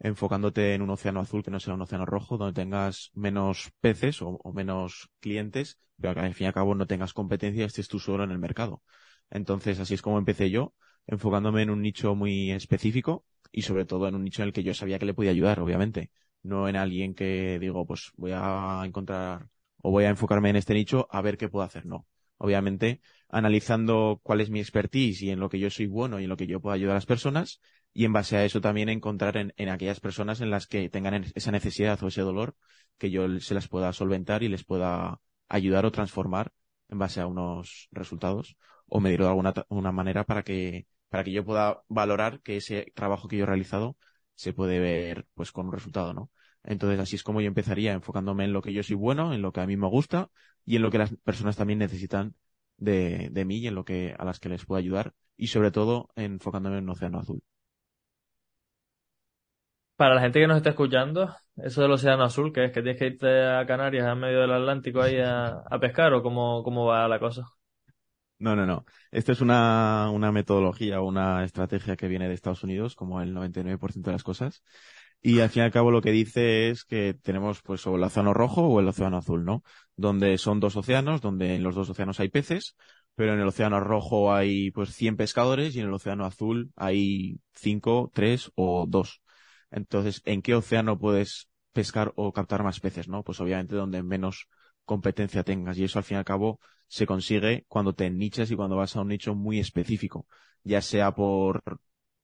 [0.00, 4.22] enfocándote en un océano azul que no sea un océano rojo, donde tengas menos peces
[4.22, 7.88] o, o menos clientes, pero que al fin y al cabo no tengas competencia, estés
[7.88, 8.82] tú solo en el mercado.
[9.30, 10.74] Entonces, así es como empecé yo,
[11.06, 14.62] enfocándome en un nicho muy específico y sobre todo en un nicho en el que
[14.62, 16.10] yo sabía que le podía ayudar, obviamente.
[16.42, 19.48] No en alguien que digo, pues voy a encontrar
[19.82, 21.86] o voy a enfocarme en este nicho a ver qué puedo hacer.
[21.86, 22.06] No.
[22.38, 26.30] Obviamente, analizando cuál es mi expertise y en lo que yo soy bueno y en
[26.30, 27.60] lo que yo puedo ayudar a las personas
[27.92, 31.26] y en base a eso también encontrar en, en aquellas personas en las que tengan
[31.34, 32.56] esa necesidad o ese dolor
[32.98, 36.52] que yo se las pueda solventar y les pueda ayudar o transformar
[36.88, 38.56] en base a unos resultados
[38.90, 42.92] o medirlo de alguna una manera para que, para que yo pueda valorar que ese
[42.94, 43.96] trabajo que yo he realizado
[44.34, 46.30] se puede ver pues con un resultado, ¿no?
[46.64, 49.52] Entonces así es como yo empezaría enfocándome en lo que yo soy bueno, en lo
[49.52, 50.30] que a mí me gusta
[50.64, 52.34] y en lo que las personas también necesitan
[52.76, 55.70] de, de mí y en lo que a las que les puedo ayudar y sobre
[55.70, 57.42] todo enfocándome en océano azul.
[59.96, 62.98] Para la gente que nos está escuchando, eso del océano azul, que es que tienes
[62.98, 66.86] que irte a Canarias, a medio del Atlántico ahí a, a pescar o cómo, cómo
[66.86, 67.44] va la cosa.
[68.40, 68.86] No, no, no.
[69.10, 74.08] Esto es una, una metodología, una estrategia que viene de Estados Unidos, como el 99%
[74.08, 74.62] de las cosas.
[75.20, 78.02] Y al fin y al cabo lo que dice es que tenemos pues o el
[78.02, 79.62] océano rojo o el océano azul, ¿no?
[79.94, 82.76] Donde son dos océanos, donde en los dos océanos hay peces,
[83.14, 87.40] pero en el océano rojo hay pues 100 pescadores y en el océano azul hay
[87.54, 89.22] 5, 3 o 2.
[89.70, 93.22] Entonces, ¿en qué océano puedes pescar o captar más peces, no?
[93.22, 94.48] Pues obviamente donde menos
[94.90, 95.78] competencia tengas.
[95.78, 98.96] Y eso al fin y al cabo se consigue cuando te nichas y cuando vas
[98.96, 100.26] a un nicho muy específico,
[100.64, 101.62] ya sea por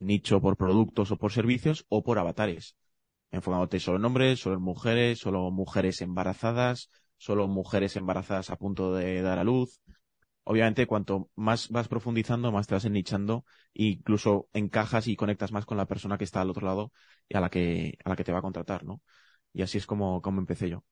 [0.00, 2.76] nicho, por productos o por servicios o por avatares.
[3.30, 8.94] Enfocándote solo en hombres, solo en mujeres, solo mujeres embarazadas, solo mujeres embarazadas a punto
[8.94, 9.80] de dar a luz.
[10.44, 15.66] Obviamente, cuanto más vas profundizando, más te vas ennichando e incluso encajas y conectas más
[15.66, 16.92] con la persona que está al otro lado
[17.28, 19.02] y a la que, a la que te va a contratar, ¿no?
[19.52, 20.84] Y así es como, como empecé yo.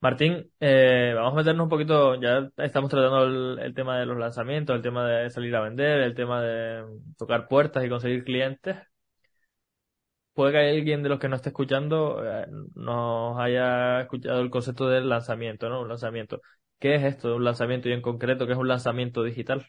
[0.00, 3.24] Martín, eh, vamos a meternos un poquito, ya estamos tratando
[3.60, 6.84] el, tema de los lanzamientos, el tema de salir a vender, el tema de
[7.16, 8.76] tocar puertas y conseguir clientes.
[10.32, 14.88] Puede que alguien de los que nos esté escuchando eh, nos haya escuchado el concepto
[14.88, 15.80] del lanzamiento, ¿no?
[15.82, 16.40] Un lanzamiento.
[16.78, 19.66] ¿Qué es esto un lanzamiento y en concreto qué es un lanzamiento digital?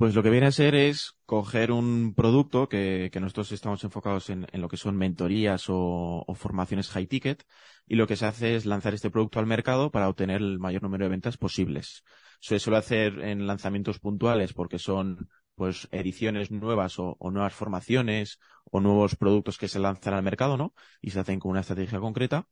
[0.00, 4.46] Pues lo que viene a ser es coger un producto que, nosotros estamos enfocados en,
[4.50, 7.44] lo que son mentorías o, o, formaciones high ticket
[7.86, 10.84] y lo que se hace es lanzar este producto al mercado para obtener el mayor
[10.84, 12.02] número de ventas posibles.
[12.40, 18.38] Se suele hacer en lanzamientos puntuales porque son pues ediciones nuevas o, o, nuevas formaciones
[18.70, 20.72] o nuevos productos que se lanzan al mercado, ¿no?
[21.02, 22.48] Y se hacen con una estrategia concreta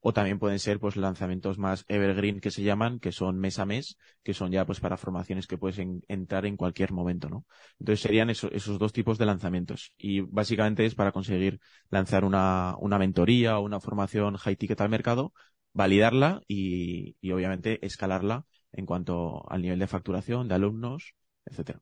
[0.00, 3.66] o también pueden ser pues lanzamientos más evergreen que se llaman, que son mes a
[3.66, 7.44] mes, que son ya pues para formaciones que puedes en, entrar en cualquier momento, ¿no?
[7.78, 11.60] Entonces serían eso, esos dos tipos de lanzamientos y básicamente es para conseguir
[11.90, 15.32] lanzar una, una mentoría o una formación high ticket al mercado,
[15.72, 21.80] validarla y, y obviamente escalarla en cuanto al nivel de facturación, de alumnos, etcétera.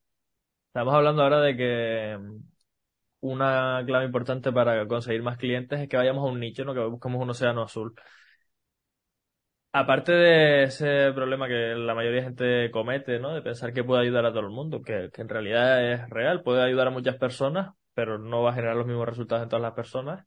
[0.68, 2.18] Estamos hablando ahora de que
[3.24, 6.80] una clave importante para conseguir más clientes es que vayamos a un nicho, no que
[6.80, 7.94] busquemos un océano azul.
[9.72, 13.34] Aparte de ese problema que la mayoría de gente comete, ¿no?
[13.34, 16.62] De pensar que puede ayudar a todo el mundo, que, en realidad es real, puede
[16.62, 19.74] ayudar a muchas personas, pero no va a generar los mismos resultados en todas las
[19.74, 20.24] personas.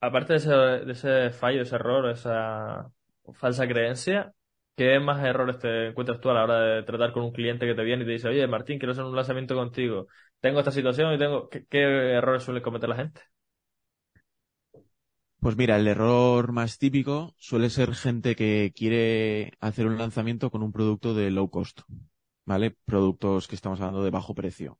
[0.00, 2.90] Aparte de ese, de ese fallo, ese error, esa
[3.34, 4.32] falsa creencia,
[4.76, 7.74] ¿qué más errores te encuentras tú a la hora de tratar con un cliente que
[7.74, 10.08] te viene y te dice, oye, Martín, quiero hacer un lanzamiento contigo,
[10.44, 11.48] tengo esta situación y tengo...
[11.48, 13.22] ¿Qué, errores suele cometer la gente?
[15.40, 20.62] Pues mira, el error más típico suele ser gente que quiere hacer un lanzamiento con
[20.62, 21.80] un producto de low cost,
[22.44, 22.76] ¿vale?
[22.84, 24.78] Productos que estamos hablando de bajo precio.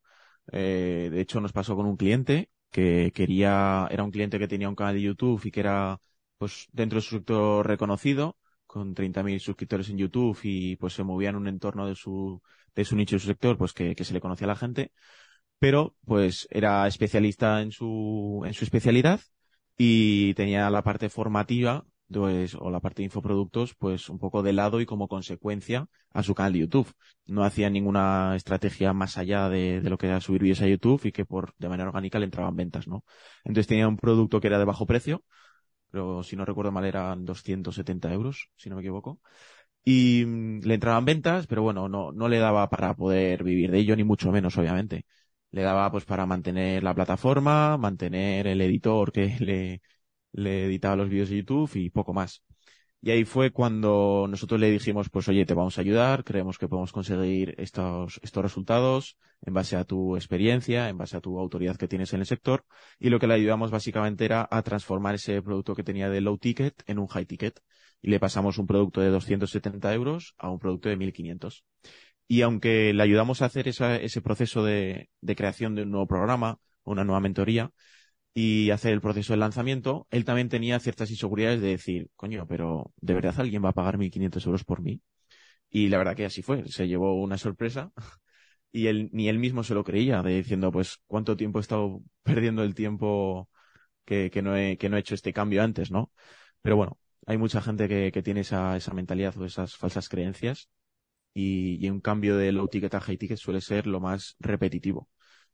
[0.51, 4.69] Eh, de hecho, nos pasó con un cliente que quería, era un cliente que tenía
[4.69, 5.99] un canal de YouTube y que era,
[6.37, 11.29] pues, dentro de su sector reconocido, con 30.000 suscriptores en YouTube y pues se movía
[11.29, 12.39] en un entorno de su,
[12.75, 14.91] de su nicho y su sector, pues que se le conocía a la gente,
[15.59, 19.21] pero pues era especialista en su, en su especialidad
[19.77, 24.53] y tenía la parte formativa pues, o la parte de infoproductos, pues un poco de
[24.53, 26.93] lado y como consecuencia a su canal de YouTube.
[27.25, 31.11] No hacía ninguna estrategia más allá de, lo que era subir vídeos a YouTube y
[31.11, 33.03] que por, de manera orgánica le entraban ventas, ¿no?
[33.43, 35.23] Entonces tenía un producto que era de bajo precio,
[35.91, 39.21] pero si no recuerdo mal eran 270 euros, si no me equivoco.
[39.83, 43.79] Y mm, le entraban ventas, pero bueno, no, no le daba para poder vivir de
[43.79, 45.05] ello, ni mucho menos, obviamente
[45.55, 49.81] le daba pues para mantener la plataforma, mantener el editor que le,
[50.33, 52.43] le editaba los vídeos de YouTube y poco más.
[53.01, 56.67] Y ahí fue cuando nosotros le dijimos, pues oye, te vamos a ayudar, creemos que
[56.67, 61.77] podemos conseguir estos, estos resultados en base a tu experiencia, en base a tu autoridad
[61.77, 62.65] que tienes en el sector.
[62.99, 66.37] Y lo que le ayudamos básicamente era a transformar ese producto que tenía de low
[66.37, 67.61] ticket en un high ticket.
[68.01, 71.63] Y le pasamos un producto de 270 euros a un producto de 1500.
[72.27, 76.59] Y aunque le ayudamos a hacer esa, ese proceso de, creación de un nuevo programa,
[76.83, 77.71] una nueva mentoría,
[78.33, 82.93] y hacer el proceso de lanzamiento, él también tenía ciertas inseguridades de decir, coño, pero
[82.97, 85.01] ¿de verdad alguien va a pagar 1.500 euros por mí?
[85.69, 87.91] Y la verdad que así fue, se llevó una sorpresa
[88.71, 92.01] y él, ni él mismo se lo creía, de diciendo, pues, ¿cuánto tiempo he estado
[92.23, 93.49] perdiendo el tiempo
[94.05, 96.11] que, que, no, he, que no he hecho este cambio antes, no?
[96.61, 100.69] Pero bueno, hay mucha gente que, que tiene esa, esa mentalidad o esas falsas creencias
[101.35, 105.09] y, y, un cambio de low ticket a high ticket suele ser lo más repetitivo,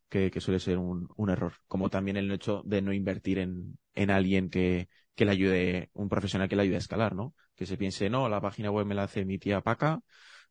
[0.10, 1.54] que, que suele ser un, un, error.
[1.67, 6.10] Como también el hecho de no invertir en, en alguien que, que le ayude, un
[6.10, 7.36] profesional que le ayude a escalar, ¿no?
[7.56, 10.02] Que se piense, no, la página web me la hace mi tía Paca,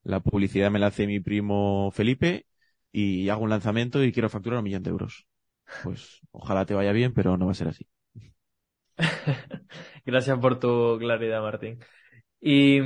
[0.03, 2.47] la publicidad me la hace mi primo Felipe
[2.93, 5.27] y hago un lanzamiento y quiero facturar un millón de euros.
[5.85, 7.87] Pues ojalá te vaya bien, pero no va a ser así.
[10.05, 11.81] Gracias por tu claridad, Martín.
[12.43, 12.79] Y,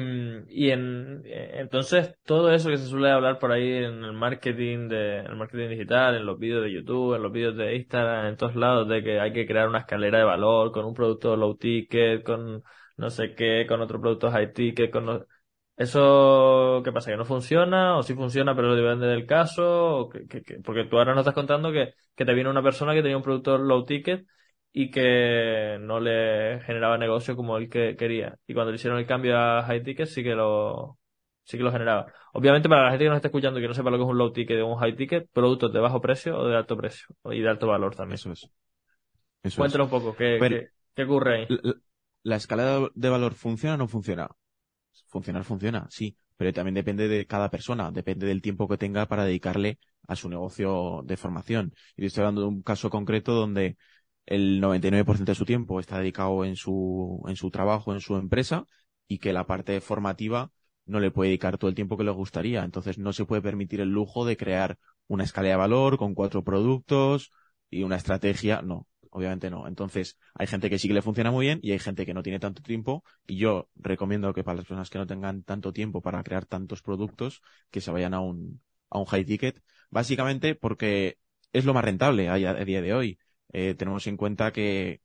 [0.48, 5.18] y en, entonces todo eso que se suele hablar por ahí en el marketing de,
[5.20, 8.36] en el marketing digital, en los vídeos de YouTube, en los vídeos de Instagram, en
[8.36, 11.56] todos lados, de que hay que crear una escalera de valor con un producto low
[11.56, 12.64] ticket, con
[12.96, 15.24] no sé qué, con otro producto high ticket, con
[15.76, 17.10] eso, ¿qué pasa?
[17.12, 17.96] ¿Que no funciona?
[17.96, 19.98] ¿O sí funciona pero depende del caso?
[19.98, 22.92] ¿O que, que, porque tú ahora nos estás contando que, que te viene una persona
[22.94, 24.26] que tenía un producto low ticket
[24.76, 28.37] y que no le generaba negocio como él que quería.
[28.44, 30.98] Y cuando le hicieron el cambio a high ticket sí que lo
[31.44, 32.12] sí que lo generaba.
[32.32, 34.10] Obviamente para la gente que nos está escuchando y que no sepa lo que es
[34.10, 37.06] un low ticket o un high ticket, productos de bajo precio o de alto precio
[37.26, 38.16] y de alto valor también.
[38.16, 38.50] Eso es.
[39.44, 41.46] Eso Cuéntanos un poco, ¿qué, Pero, qué, ¿qué, ocurre ahí?
[41.48, 41.74] La,
[42.24, 44.28] la escalada de valor funciona o no funciona?
[45.06, 49.24] Funcionar funciona, sí, pero también depende de cada persona, depende del tiempo que tenga para
[49.24, 51.72] dedicarle a su negocio de formación.
[51.96, 53.76] Y estoy hablando de un caso concreto donde
[54.26, 58.66] el 99% de su tiempo está dedicado en su, en su trabajo, en su empresa,
[59.06, 60.50] y que la parte formativa
[60.87, 62.64] no le puede dedicar todo el tiempo que le gustaría.
[62.64, 66.44] Entonces no se puede permitir el lujo de crear una escala de valor con cuatro
[66.44, 67.30] productos
[67.70, 68.62] y una estrategia.
[68.62, 69.66] No, obviamente no.
[69.66, 72.22] Entonces hay gente que sí que le funciona muy bien y hay gente que no
[72.22, 73.04] tiene tanto tiempo.
[73.26, 76.82] Y yo recomiendo que para las personas que no tengan tanto tiempo para crear tantos
[76.82, 79.62] productos, que se vayan a un, a un high ticket.
[79.90, 81.18] Básicamente porque
[81.52, 83.18] es lo más rentable a día de hoy
[83.54, 85.00] eh, tenemos en cuenta que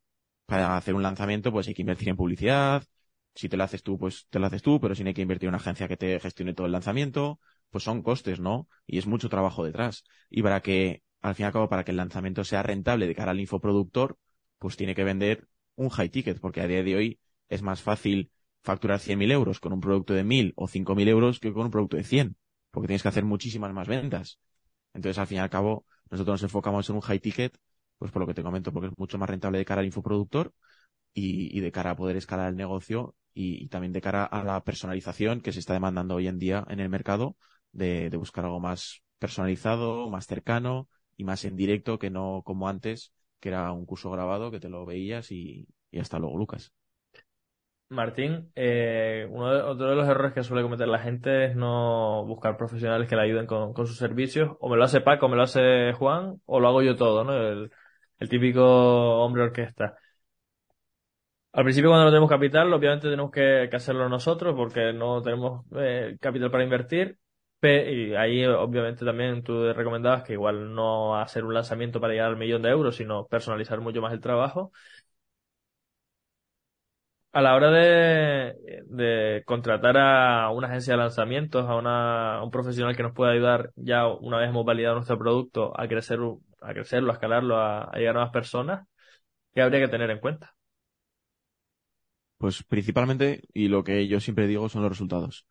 [0.46, 2.84] para hacer un lanzamiento pues hay que invertir en publicidad.
[3.36, 5.22] Si te lo haces tú, pues te lo haces tú, pero si no hay que
[5.22, 8.68] invertir en una agencia que te gestione todo el lanzamiento, pues son costes, ¿no?
[8.88, 10.04] Y es mucho trabajo detrás.
[10.32, 13.16] Y para que, al fin y al cabo, para que el lanzamiento sea rentable de
[13.16, 14.18] cara al infoproductor,
[14.58, 18.32] pues tiene que vender un high ticket, porque a día de hoy es más fácil
[18.64, 21.98] facturar 100.000 euros con un producto de 1.000 o 5.000 euros que con un producto
[21.98, 22.36] de 100,
[22.72, 24.40] porque tienes que hacer muchísimas más ventas.
[24.94, 27.56] Entonces, al fin y al cabo, nosotros nos enfocamos en un high ticket
[28.00, 30.54] pues por lo que te comento, porque es mucho más rentable de cara al infoproductor
[31.14, 34.44] y, y de cara a poder escalar el negocio y, y, también de cara a
[34.44, 37.38] la personalización que se está demandando hoy en día en el mercado
[37.72, 42.70] de, de buscar algo más personalizado, más cercano y más en directo que no como
[42.70, 46.74] antes, que era un curso grabado que te lo veías y, y hasta luego, Lucas.
[47.90, 52.24] Martín, eh, uno de, otro de los errores que suele cometer la gente es no
[52.26, 54.52] buscar profesionales que le ayuden con, con, sus servicios.
[54.60, 57.24] O me lo hace Paco, o me lo hace Juan, o lo hago yo todo,
[57.24, 57.34] ¿no?
[57.34, 57.72] El,
[58.20, 58.64] el típico
[59.24, 59.98] hombre orquesta.
[61.52, 66.18] Al principio cuando no tenemos capital, obviamente tenemos que, hacerlo nosotros porque no tenemos eh,
[66.22, 67.18] capital para invertir.
[67.62, 72.38] Y ahí obviamente también tú recomendabas que igual no hacer un lanzamiento para llegar al
[72.38, 74.72] millón de euros, sino personalizar mucho más el trabajo
[77.32, 83.04] a la hora de, contratar a una agencia de lanzamientos, a, una, un profesional que
[83.04, 86.20] nos pueda ayudar ya una vez hemos validado nuestro producto a crecer,
[86.62, 88.88] a crecerlo, a escalarlo, a, llegar a más personas,
[89.54, 90.56] ¿qué habría que tener en cuenta?
[92.38, 95.46] Pues principalmente, y lo que yo siempre digo, son los resultados.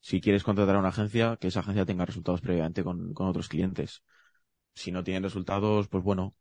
[0.00, 3.48] Si quieres contratar a una agencia, que esa agencia tenga resultados previamente con, con otros
[3.48, 4.02] clientes.
[4.74, 6.34] Si no tienen resultados, pues bueno,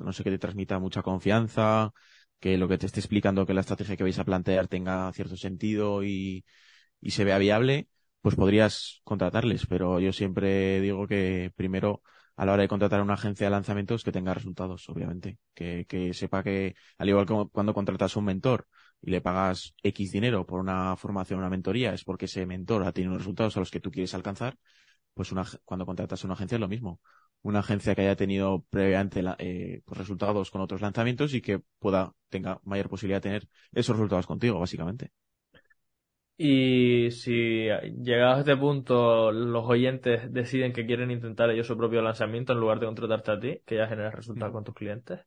[0.00, 1.92] no sé que te transmita mucha confianza,
[2.40, 5.36] que lo que te esté explicando que la estrategia que vais a plantear tenga cierto
[5.36, 6.44] sentido y,
[7.00, 7.88] y se vea viable,
[8.20, 9.66] pues podrías contratarles.
[9.66, 12.02] Pero yo siempre digo que primero,
[12.36, 15.38] a la hora de contratar a una agencia de lanzamientos, que tenga resultados, obviamente.
[15.54, 18.66] Que, que sepa que, al igual que cuando contratas a un mentor
[19.00, 22.92] y le pagas X dinero por una formación, una mentoría, es porque ese mentor ha
[22.92, 24.58] tenido unos resultados a los que tú quieres alcanzar,
[25.14, 27.00] pues una, cuando contratas a una agencia es lo mismo
[27.42, 32.12] una agencia que haya tenido previamente eh, pues, resultados con otros lanzamientos y que pueda,
[32.28, 35.12] tenga mayor posibilidad de tener esos resultados contigo, básicamente.
[36.38, 37.68] Y si
[38.02, 42.60] llegados a este punto los oyentes deciden que quieren intentar ellos su propio lanzamiento en
[42.60, 45.20] lugar de contratarte a ti, que ya generas resultados con tus clientes,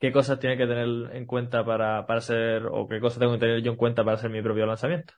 [0.00, 3.40] ¿qué cosas tiene que tener en cuenta para, para hacer, o qué cosas tengo que
[3.40, 5.14] tener yo en cuenta para hacer mi propio lanzamiento?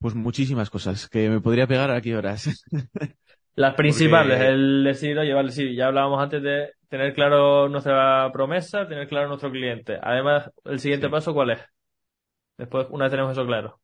[0.00, 2.64] Pues muchísimas cosas, que me podría pegar aquí horas.
[3.56, 8.86] Las principales, el decir, oye, vale, sí, ya hablábamos antes de tener claro nuestra promesa,
[8.86, 9.98] tener claro nuestro cliente.
[10.00, 11.60] Además, el siguiente paso, ¿cuál es?
[12.58, 13.80] Después, una vez tenemos eso claro.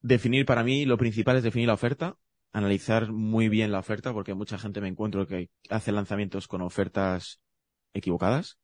[0.00, 2.16] Definir, para mí, lo principal es definir la oferta,
[2.52, 7.40] analizar muy bien la oferta, porque mucha gente me encuentro que hace lanzamientos con ofertas
[7.92, 8.58] equivocadas.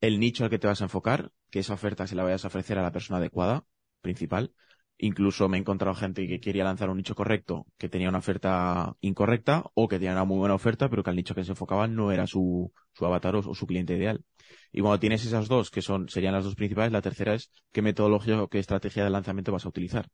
[0.00, 2.48] El nicho al que te vas a enfocar, que esa oferta se la vayas a
[2.48, 3.64] ofrecer a la persona adecuada,
[4.00, 4.52] principal.
[4.98, 8.96] Incluso me he encontrado gente que quería lanzar un nicho correcto, que tenía una oferta
[9.00, 11.86] incorrecta, o que tenía una muy buena oferta, pero que el nicho que se enfocaba
[11.86, 14.24] no era su, su avatar o, su cliente ideal.
[14.72, 17.82] Y cuando tienes esas dos, que son, serían las dos principales, la tercera es qué
[17.82, 20.08] metodología o qué estrategia de lanzamiento vas a utilizar.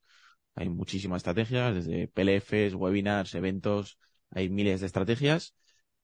[0.56, 3.98] Hay muchísimas estrategias, desde PLFs, webinars, eventos,
[4.30, 5.54] hay miles de estrategias,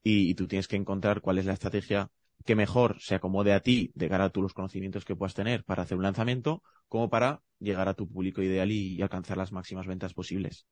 [0.02, 2.10] y, y tú tienes que encontrar cuál es la estrategia
[2.44, 5.64] que mejor se acomode a ti de cara a tú los conocimientos que puedas tener
[5.64, 9.86] para hacer un lanzamiento, como para llegar a tu público ideal y, alcanzar las máximas
[9.86, 10.66] ventas posibles.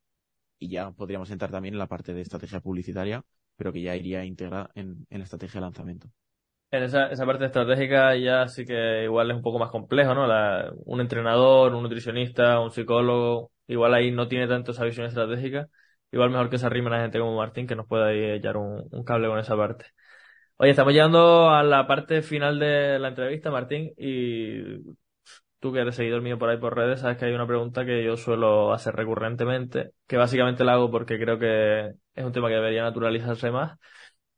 [0.59, 3.25] Y ya podríamos entrar también en la parte de estrategia publicitaria,
[3.57, 6.09] pero que ya iría integrada en, la estrategia de lanzamiento.
[6.71, 10.27] En esa, esa parte estratégica ya sí que igual es un poco más complejo, ¿no?
[10.27, 15.69] La, un entrenador, un nutricionista, un psicólogo, igual ahí no tiene tanto esa visión estratégica.
[16.11, 19.05] Igual mejor que se arrime a gente como Martín que nos pueda echar un, un
[19.05, 19.87] cable con esa parte.
[20.59, 24.79] Oye, estamos llegando a la parte final de la entrevista, Martín, y
[25.61, 28.05] tú que eres seguidor mío por ahí por redes, sabes que hay una pregunta que
[28.05, 32.55] yo suelo hacer recurrentemente, que básicamente la hago porque creo que es un tema que
[32.55, 33.79] debería naturalizarse más,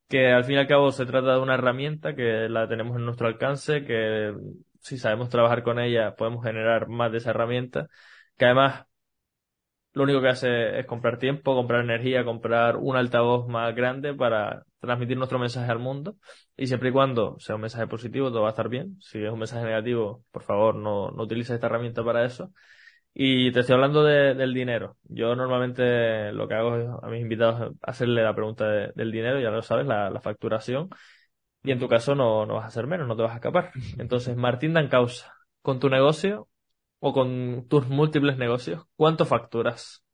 [0.09, 3.07] que al fin y al cabo se trata de una herramienta que la tenemos en
[3.07, 4.35] nuestro alcance, que
[4.83, 7.89] si sabemos trabajar con ella podemos generar más de esa herramienta,
[8.39, 8.87] que además
[9.99, 14.65] lo único que hace es comprar tiempo, comprar energía, comprar un altavoz más grande para
[14.79, 16.17] transmitir nuestro mensaje al mundo.
[16.57, 18.97] Y siempre y cuando sea un mensaje positivo, todo va a estar bien.
[19.01, 22.53] Si es un mensaje negativo, por favor, no, no utilices esta herramienta para eso.
[23.13, 24.99] Y te estoy hablando del dinero.
[25.03, 29.51] Yo normalmente lo que hago es a mis invitados hacerle la pregunta del dinero, ya
[29.51, 30.91] lo sabes, la, la, facturación.
[31.65, 33.73] Y en tu caso no, no vas a hacer menos, no te vas a escapar.
[33.99, 36.49] Entonces, Martín Dan Causa, con tu negocio,
[37.01, 40.05] o con tus múltiples negocios, ¿cuánto facturas?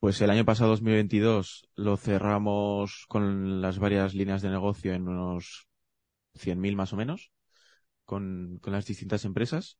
[0.00, 5.68] Pues el año pasado, 2022, lo cerramos con las varias líneas de negocio en unos
[6.34, 7.32] 100.000 más o menos,
[8.04, 9.76] con, con, las distintas empresas.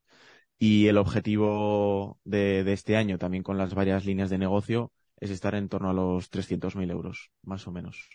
[0.59, 5.31] Y el objetivo de, de, este año, también con las varias líneas de negocio, es
[5.31, 8.09] estar en torno a los 300.000 euros, más o menos.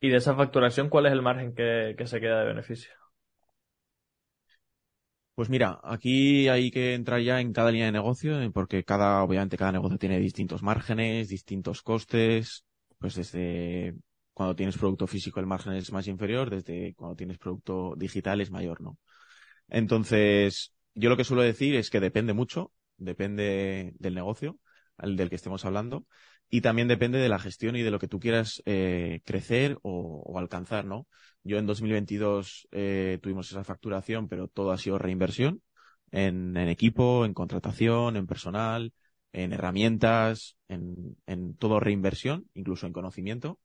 [0.00, 3.03] ¿Y de esa facturación, cuál es el margen que, que se queda de beneficio?
[5.34, 9.22] Pues mira, aquí hay que entrar ya en cada línea de negocio, eh, porque cada,
[9.24, 12.64] obviamente, cada negocio tiene distintos márgenes, distintos costes,
[12.98, 13.96] pues desde
[14.32, 18.52] cuando tienes producto físico el margen es más inferior, desde cuando tienes producto digital es
[18.52, 18.98] mayor, ¿no?
[19.68, 24.58] Entonces, yo lo que suelo decir es que depende mucho, depende del negocio,
[24.98, 26.06] del que estemos hablando,
[26.54, 30.22] y también depende de la gestión y de lo que tú quieras eh, crecer o,
[30.24, 31.08] o, alcanzar, ¿no?
[31.42, 35.62] Yo en 2022 eh, tuvimos esa facturación, pero todo ha sido reinversión
[36.12, 38.92] en, en equipo, en contratación, en personal,
[39.32, 43.58] en herramientas, en, en todo reinversión, incluso en conocimiento,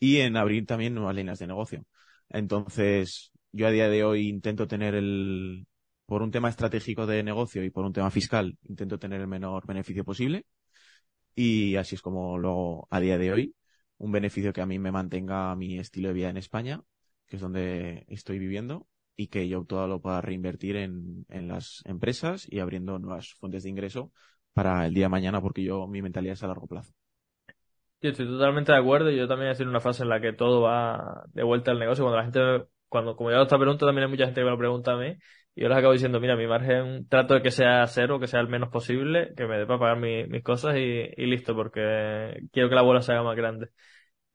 [0.00, 1.86] y en abrir también nuevas líneas de negocio.
[2.30, 5.68] Entonces, yo a día de hoy intento tener el,
[6.04, 9.64] por un tema estratégico de negocio y por un tema fiscal, intento tener el menor
[9.68, 10.46] beneficio posible.
[11.34, 13.54] Y así es como lo a día de hoy.
[13.98, 16.82] Un beneficio que a mí me mantenga mi estilo de vida en España,
[17.26, 21.82] que es donde estoy viviendo, y que yo todo lo pueda reinvertir en, en las
[21.86, 24.12] empresas y abriendo nuevas fuentes de ingreso
[24.52, 26.92] para el día de mañana, porque yo mi mentalidad es a largo plazo.
[28.00, 29.10] Yo estoy totalmente de acuerdo.
[29.10, 32.04] Yo también estoy en una fase en la que todo va de vuelta al negocio.
[32.04, 34.58] Cuando la gente, cuando, como ya esta pregunta, también hay mucha gente que me lo
[34.58, 35.16] pregunta a mí.
[35.56, 38.48] Yo les acabo diciendo, mira, mi margen trato de que sea cero, que sea el
[38.48, 40.80] menos posible, que me dé para pagar mis cosas y,
[41.16, 43.68] y listo, porque quiero que la bola se haga más grande.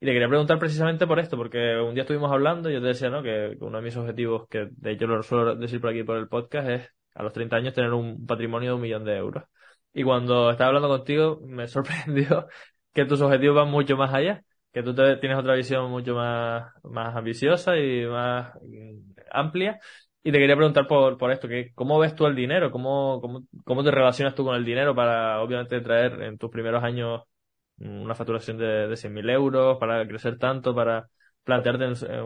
[0.00, 2.86] Y le quería preguntar precisamente por esto, porque un día estuvimos hablando y yo te
[2.88, 3.22] decía, ¿no?
[3.22, 6.28] Que uno de mis objetivos, que de hecho lo suelo decir por aquí por el
[6.28, 9.44] podcast, es a los 30 años tener un patrimonio de un millón de euros.
[9.92, 12.46] Y cuando estaba hablando contigo, me sorprendió
[12.94, 14.42] que tus objetivos van mucho más allá,
[14.72, 19.00] que tú te, tienes otra visión mucho más, más ambiciosa y más mm,
[19.32, 19.78] amplia.
[20.22, 22.70] Y te quería preguntar por, por esto, que ¿cómo ves tú el dinero?
[22.70, 26.82] ¿Cómo, cómo, cómo te relacionas tú con el dinero para, obviamente, traer en tus primeros
[26.84, 27.22] años
[27.78, 31.08] una facturación de, de 100.000 euros, para crecer tanto, para
[31.44, 32.22] plantearte en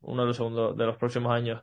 [0.00, 1.62] uno de los segundos, de los próximos años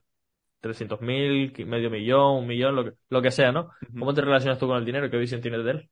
[0.62, 3.70] 300.000, medio millón, un millón, lo que, lo que sea, ¿no?
[4.00, 5.10] ¿Cómo te relacionas tú con el dinero?
[5.10, 5.90] ¿Qué visión tienes de él?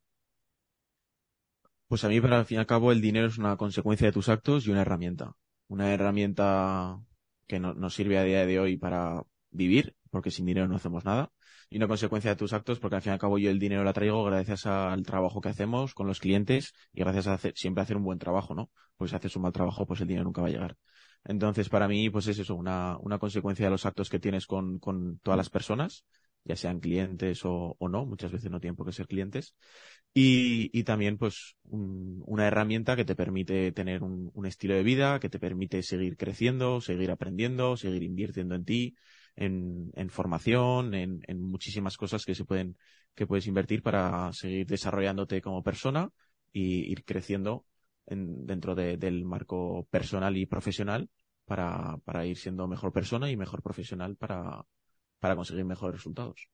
[1.90, 4.14] Pues a mí, para al fin y al cabo, el dinero es una consecuencia de
[4.14, 5.34] tus actos y una herramienta.
[5.68, 6.98] Una herramienta
[7.48, 9.22] que no, nos sirve a día de hoy para
[9.52, 11.32] vivir, porque sin dinero no hacemos nada.
[11.70, 13.84] Y una consecuencia de tus actos, porque al fin y al cabo yo el dinero
[13.84, 17.82] la traigo gracias al trabajo que hacemos con los clientes y gracias a hacer, siempre
[17.84, 18.70] hacer un buen trabajo, ¿no?
[18.98, 20.78] Pues si haces un mal trabajo, pues el dinero nunca va a llegar.
[21.24, 24.80] Entonces, para mí, pues es eso, una, una consecuencia de los actos que tienes con,
[24.80, 26.06] con todas las personas
[26.44, 29.56] ya sean clientes o, o, no, muchas veces no tienen por qué ser clientes.
[30.14, 34.84] Y, y también, pues, un, una herramienta que te permite tener un, un, estilo de
[34.84, 38.96] vida, que te permite seguir creciendo, seguir aprendiendo, seguir invirtiendo en ti,
[39.36, 42.78] en, en formación, en, en, muchísimas cosas que se pueden,
[43.16, 46.10] que puedes invertir para seguir desarrollándote como persona
[46.52, 47.66] y ir creciendo
[48.06, 51.10] en, dentro de, del marco personal y profesional
[51.46, 54.64] para, para ir siendo mejor persona y mejor profesional para,
[55.20, 56.48] para conseguir mejores resultados.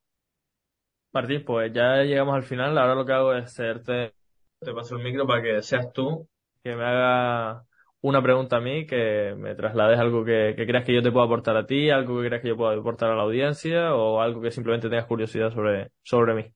[1.14, 2.78] Martín, pues ya llegamos al final.
[2.78, 4.14] Ahora lo que hago es hacerte,
[4.60, 6.28] te paso el micro para que seas tú
[6.64, 7.67] que me haga
[8.02, 11.26] una pregunta a mí, que me traslades algo que, que creas que yo te pueda
[11.26, 14.42] aportar a ti, algo que creas que yo pueda aportar a la audiencia o algo
[14.42, 16.54] que simplemente tengas curiosidad sobre, sobre mí.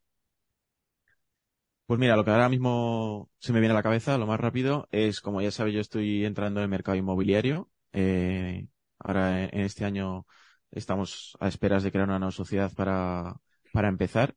[1.85, 4.87] Pues mira, lo que ahora mismo se me viene a la cabeza, lo más rápido,
[4.91, 7.69] es como ya sabes, yo estoy entrando en el mercado inmobiliario.
[7.91, 8.67] Eh,
[8.99, 10.25] ahora en este año
[10.71, 13.35] Estamos a esperas de crear una nueva sociedad para,
[13.73, 14.35] para empezar.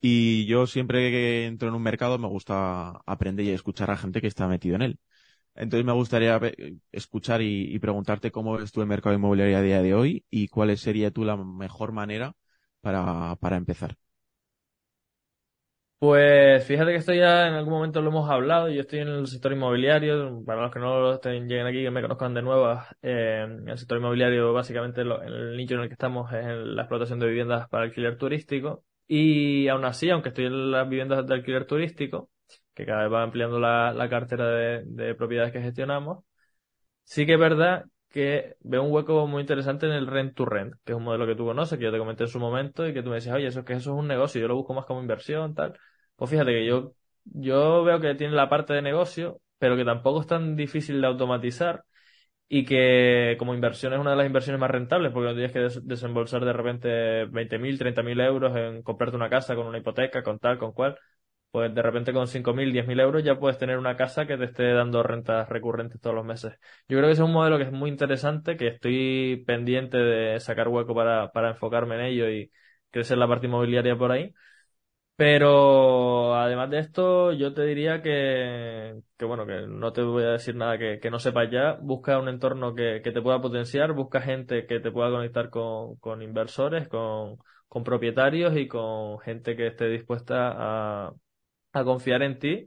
[0.00, 4.20] Y yo siempre que entro en un mercado me gusta aprender y escuchar a gente
[4.22, 5.00] que está metido en él.
[5.54, 6.40] Entonces me gustaría
[6.92, 10.76] escuchar y, preguntarte cómo ves tú el mercado inmobiliario a día de hoy y cuál
[10.76, 12.34] sería tú la mejor manera
[12.80, 13.96] para, para empezar.
[15.98, 18.68] Pues fíjate que esto ya en algún momento lo hemos hablado.
[18.68, 20.44] Yo estoy en el sector inmobiliario.
[20.44, 23.96] Para los que no estén, lleguen aquí, que me conozcan de nuevo, eh, el sector
[23.98, 27.68] inmobiliario, básicamente, lo, el nicho en el que estamos es en la explotación de viviendas
[27.70, 28.84] para alquiler turístico.
[29.06, 32.28] Y aún así, aunque estoy en las viviendas de alquiler turístico,
[32.74, 36.24] que cada vez va ampliando la, la cartera de, de propiedades que gestionamos,
[37.04, 40.74] sí que es verdad que veo un hueco muy interesante en el rent to rent,
[40.84, 42.94] que es un modelo que tú conoces, que yo te comenté en su momento y
[42.94, 44.74] que tú me decías, oye, eso es que eso es un negocio, yo lo busco
[44.74, 45.78] más como inversión, tal.
[46.16, 46.94] Pues fíjate que yo,
[47.24, 51.06] yo veo que tiene la parte de negocio, pero que tampoco es tan difícil de
[51.08, 51.84] automatizar
[52.48, 55.80] y que como inversión es una de las inversiones más rentables porque no tienes que
[55.82, 60.58] desembolsar de repente 20.000, 30.000 euros en comprarte una casa con una hipoteca, con tal,
[60.58, 60.98] con cual.
[61.54, 64.72] Pues de repente con 5.000, 10.000 euros ya puedes tener una casa que te esté
[64.72, 66.58] dando rentas recurrentes todos los meses.
[66.88, 70.66] Yo creo que es un modelo que es muy interesante, que estoy pendiente de sacar
[70.66, 72.50] hueco para, para enfocarme en ello y
[72.90, 74.34] crecer la parte inmobiliaria por ahí.
[75.16, 80.30] Pero además de esto, yo te diría que, que bueno, que no te voy a
[80.32, 81.74] decir nada que, que no sepas ya.
[81.82, 85.96] Busca un entorno que, que, te pueda potenciar, busca gente que te pueda conectar con,
[85.98, 87.38] con inversores, con,
[87.68, 90.52] con propietarios y con gente que esté dispuesta
[91.08, 91.12] a,
[91.74, 92.66] a confiar en ti.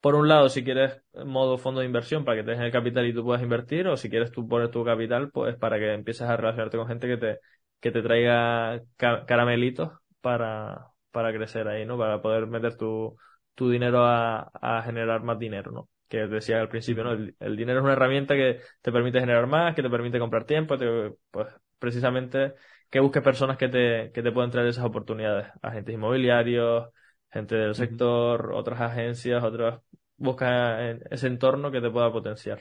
[0.00, 3.06] Por un lado, si quieres modo fondo de inversión para que te dejen el capital
[3.06, 6.28] y tú puedas invertir, o si quieres tú poner tu capital, pues para que empieces
[6.28, 7.38] a relacionarte con gente que te,
[7.80, 11.98] que te traiga caramelitos para, para crecer ahí, ¿no?
[11.98, 13.16] Para poder meter tu,
[13.54, 15.88] tu dinero a, a generar más dinero, ¿no?
[16.08, 17.12] Que decía al principio, ¿no?
[17.12, 20.44] El, el, dinero es una herramienta que te permite generar más, que te permite comprar
[20.44, 22.54] tiempo, te, pues precisamente
[22.90, 26.88] que busques personas que te, que te puedan traer esas oportunidades, agentes inmobiliarios,
[27.32, 29.80] gente del sector, otras agencias, otras,
[30.16, 32.60] busca ese entorno que te pueda potenciar.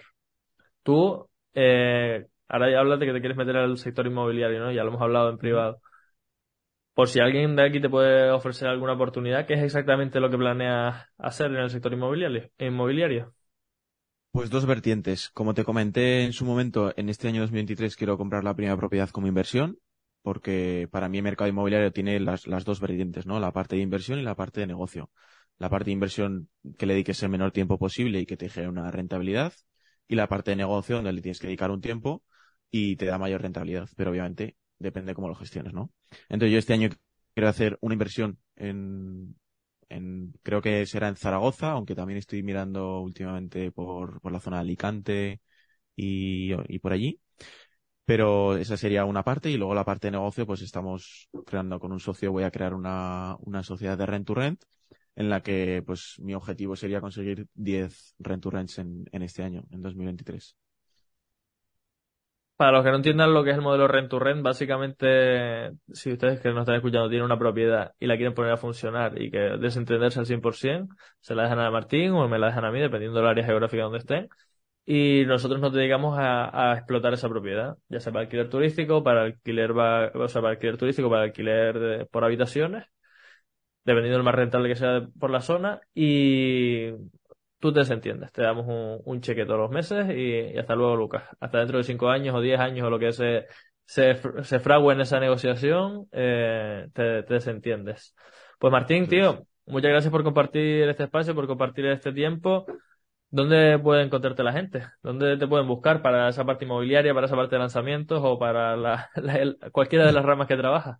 [0.83, 4.71] Tú, eh, ahora ya hablas de que te quieres meter al sector inmobiliario, ¿no?
[4.71, 5.81] Ya lo hemos hablado en privado.
[6.93, 10.37] Por si alguien de aquí te puede ofrecer alguna oportunidad, ¿qué es exactamente lo que
[10.37, 12.49] planeas hacer en el sector inmobiliario?
[12.57, 13.33] inmobiliario?
[14.31, 15.29] Pues dos vertientes.
[15.29, 19.09] Como te comenté en su momento, en este año 2023 quiero comprar la primera propiedad
[19.09, 19.77] como inversión,
[20.21, 23.39] porque para mí el mercado inmobiliario tiene las, dos vertientes, ¿no?
[23.39, 25.11] La parte de inversión y la parte de negocio.
[25.57, 28.69] La parte de inversión que le dediques el menor tiempo posible y que te genere
[28.69, 29.53] una rentabilidad,
[30.07, 32.23] y la parte de negocio donde le tienes que dedicar un tiempo
[32.69, 33.89] y te da mayor rentabilidad.
[33.95, 35.91] Pero obviamente depende cómo lo gestiones, ¿no?
[36.29, 36.89] Entonces yo este año
[37.33, 39.35] quiero hacer una inversión en,
[39.89, 44.57] en creo que será en Zaragoza, aunque también estoy mirando últimamente por, por la zona
[44.57, 45.41] de Alicante
[45.95, 47.19] y, y por allí.
[48.05, 51.91] Pero esa sería una parte y luego la parte de negocio, pues estamos creando con
[51.91, 54.63] un socio, voy a crear una, una sociedad de rent to rent
[55.15, 59.43] en la que pues mi objetivo sería conseguir 10 rent to rents en, en este
[59.43, 60.55] año, en 2023.
[62.61, 66.11] Para los que no entiendan lo que es el modelo rent to rent, básicamente, si
[66.11, 69.31] ustedes que nos están escuchando tienen una propiedad y la quieren poner a funcionar y
[69.31, 70.87] que desentenderse al 100%,
[71.21, 73.81] se la dejan a Martín o me la dejan a mí, dependiendo del área geográfica
[73.81, 74.29] donde estén.
[74.93, 79.71] Y nosotros nos dedicamos a, explotar esa propiedad, ya sea para alquiler turístico, para alquiler,
[79.71, 82.87] o sea, para alquiler turístico, para alquiler por habitaciones,
[83.85, 85.79] dependiendo del más rentable que sea por la zona.
[85.93, 86.89] Y
[87.59, 88.65] tú te desentiendes, te damos
[89.05, 91.23] un, cheque todos los meses y, hasta luego, Lucas.
[91.39, 93.45] Hasta dentro de cinco años o diez años o lo que se,
[93.85, 98.13] se, se frague en esa negociación, eh, te, desentiendes.
[98.59, 102.65] Pues Martín, tío, muchas gracias por compartir este espacio, por compartir este tiempo.
[103.31, 104.85] ¿Dónde puede encontrarte la gente?
[105.01, 108.75] ¿Dónde te pueden buscar para esa parte inmobiliaria, para esa parte de lanzamientos o para
[108.75, 109.09] la,
[109.71, 110.99] cualquiera de las ramas que trabajas?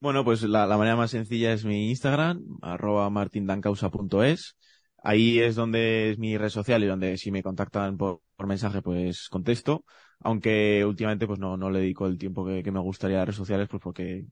[0.00, 4.56] Bueno, pues la, la, manera más sencilla es mi Instagram, arroba martindancausa.es.
[5.02, 9.28] Ahí es donde es mi red social y donde si me contactan por, mensaje pues
[9.28, 9.84] contesto,
[10.20, 13.68] aunque últimamente pues no, no le dedico el tiempo que, me gustaría a redes sociales
[13.68, 14.26] pues porque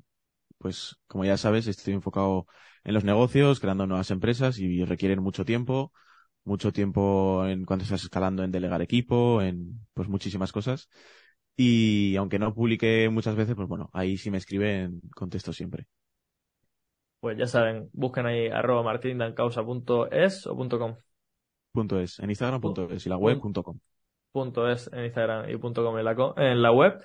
[0.58, 2.46] pues como ya sabes estoy enfocado
[2.82, 5.92] en los negocios, creando nuevas empresas y requieren mucho tiempo,
[6.44, 10.88] mucho tiempo en cuando estás escalando en delegar equipo, en pues muchísimas cosas.
[11.56, 15.86] Y aunque no publique muchas veces, pues bueno, ahí si me escriben contesto siempre
[17.24, 20.94] pues ya saben, busquen ahí arroba martindancausa.es o .com.
[21.72, 23.78] Punto .es, en Instagram punto .es y la web punto .com.
[24.30, 27.02] Punto .es en Instagram y punto .com en la, en la web.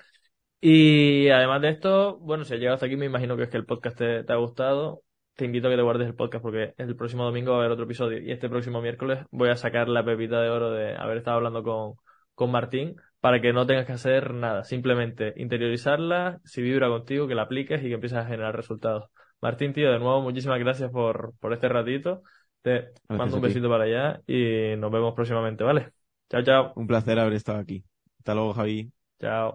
[0.60, 3.56] Y además de esto, bueno, si has llegado hasta aquí me imagino que es que
[3.56, 5.04] el podcast te, te ha gustado.
[5.36, 7.72] Te invito a que te guardes el podcast porque el próximo domingo va a haber
[7.72, 11.18] otro episodio y este próximo miércoles voy a sacar la pepita de oro de haber
[11.18, 11.94] estado hablando con,
[12.34, 17.34] con Martín para que no tengas que hacer nada, simplemente interiorizarla, si vibra contigo, que
[17.34, 19.10] la apliques y que empieces a generar resultados.
[19.42, 22.22] Martín, tío, de nuevo, muchísimas gracias por, por este ratito.
[22.62, 25.92] Te mando un besito para allá y nos vemos próximamente, ¿vale?
[26.30, 26.72] Chao, chao.
[26.76, 27.82] Un placer haber estado aquí.
[28.18, 28.90] Hasta luego, Javi.
[29.18, 29.54] Chao.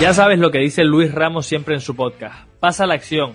[0.00, 2.48] Ya sabes lo que dice Luis Ramos siempre en su podcast.
[2.60, 3.34] Pasa la acción.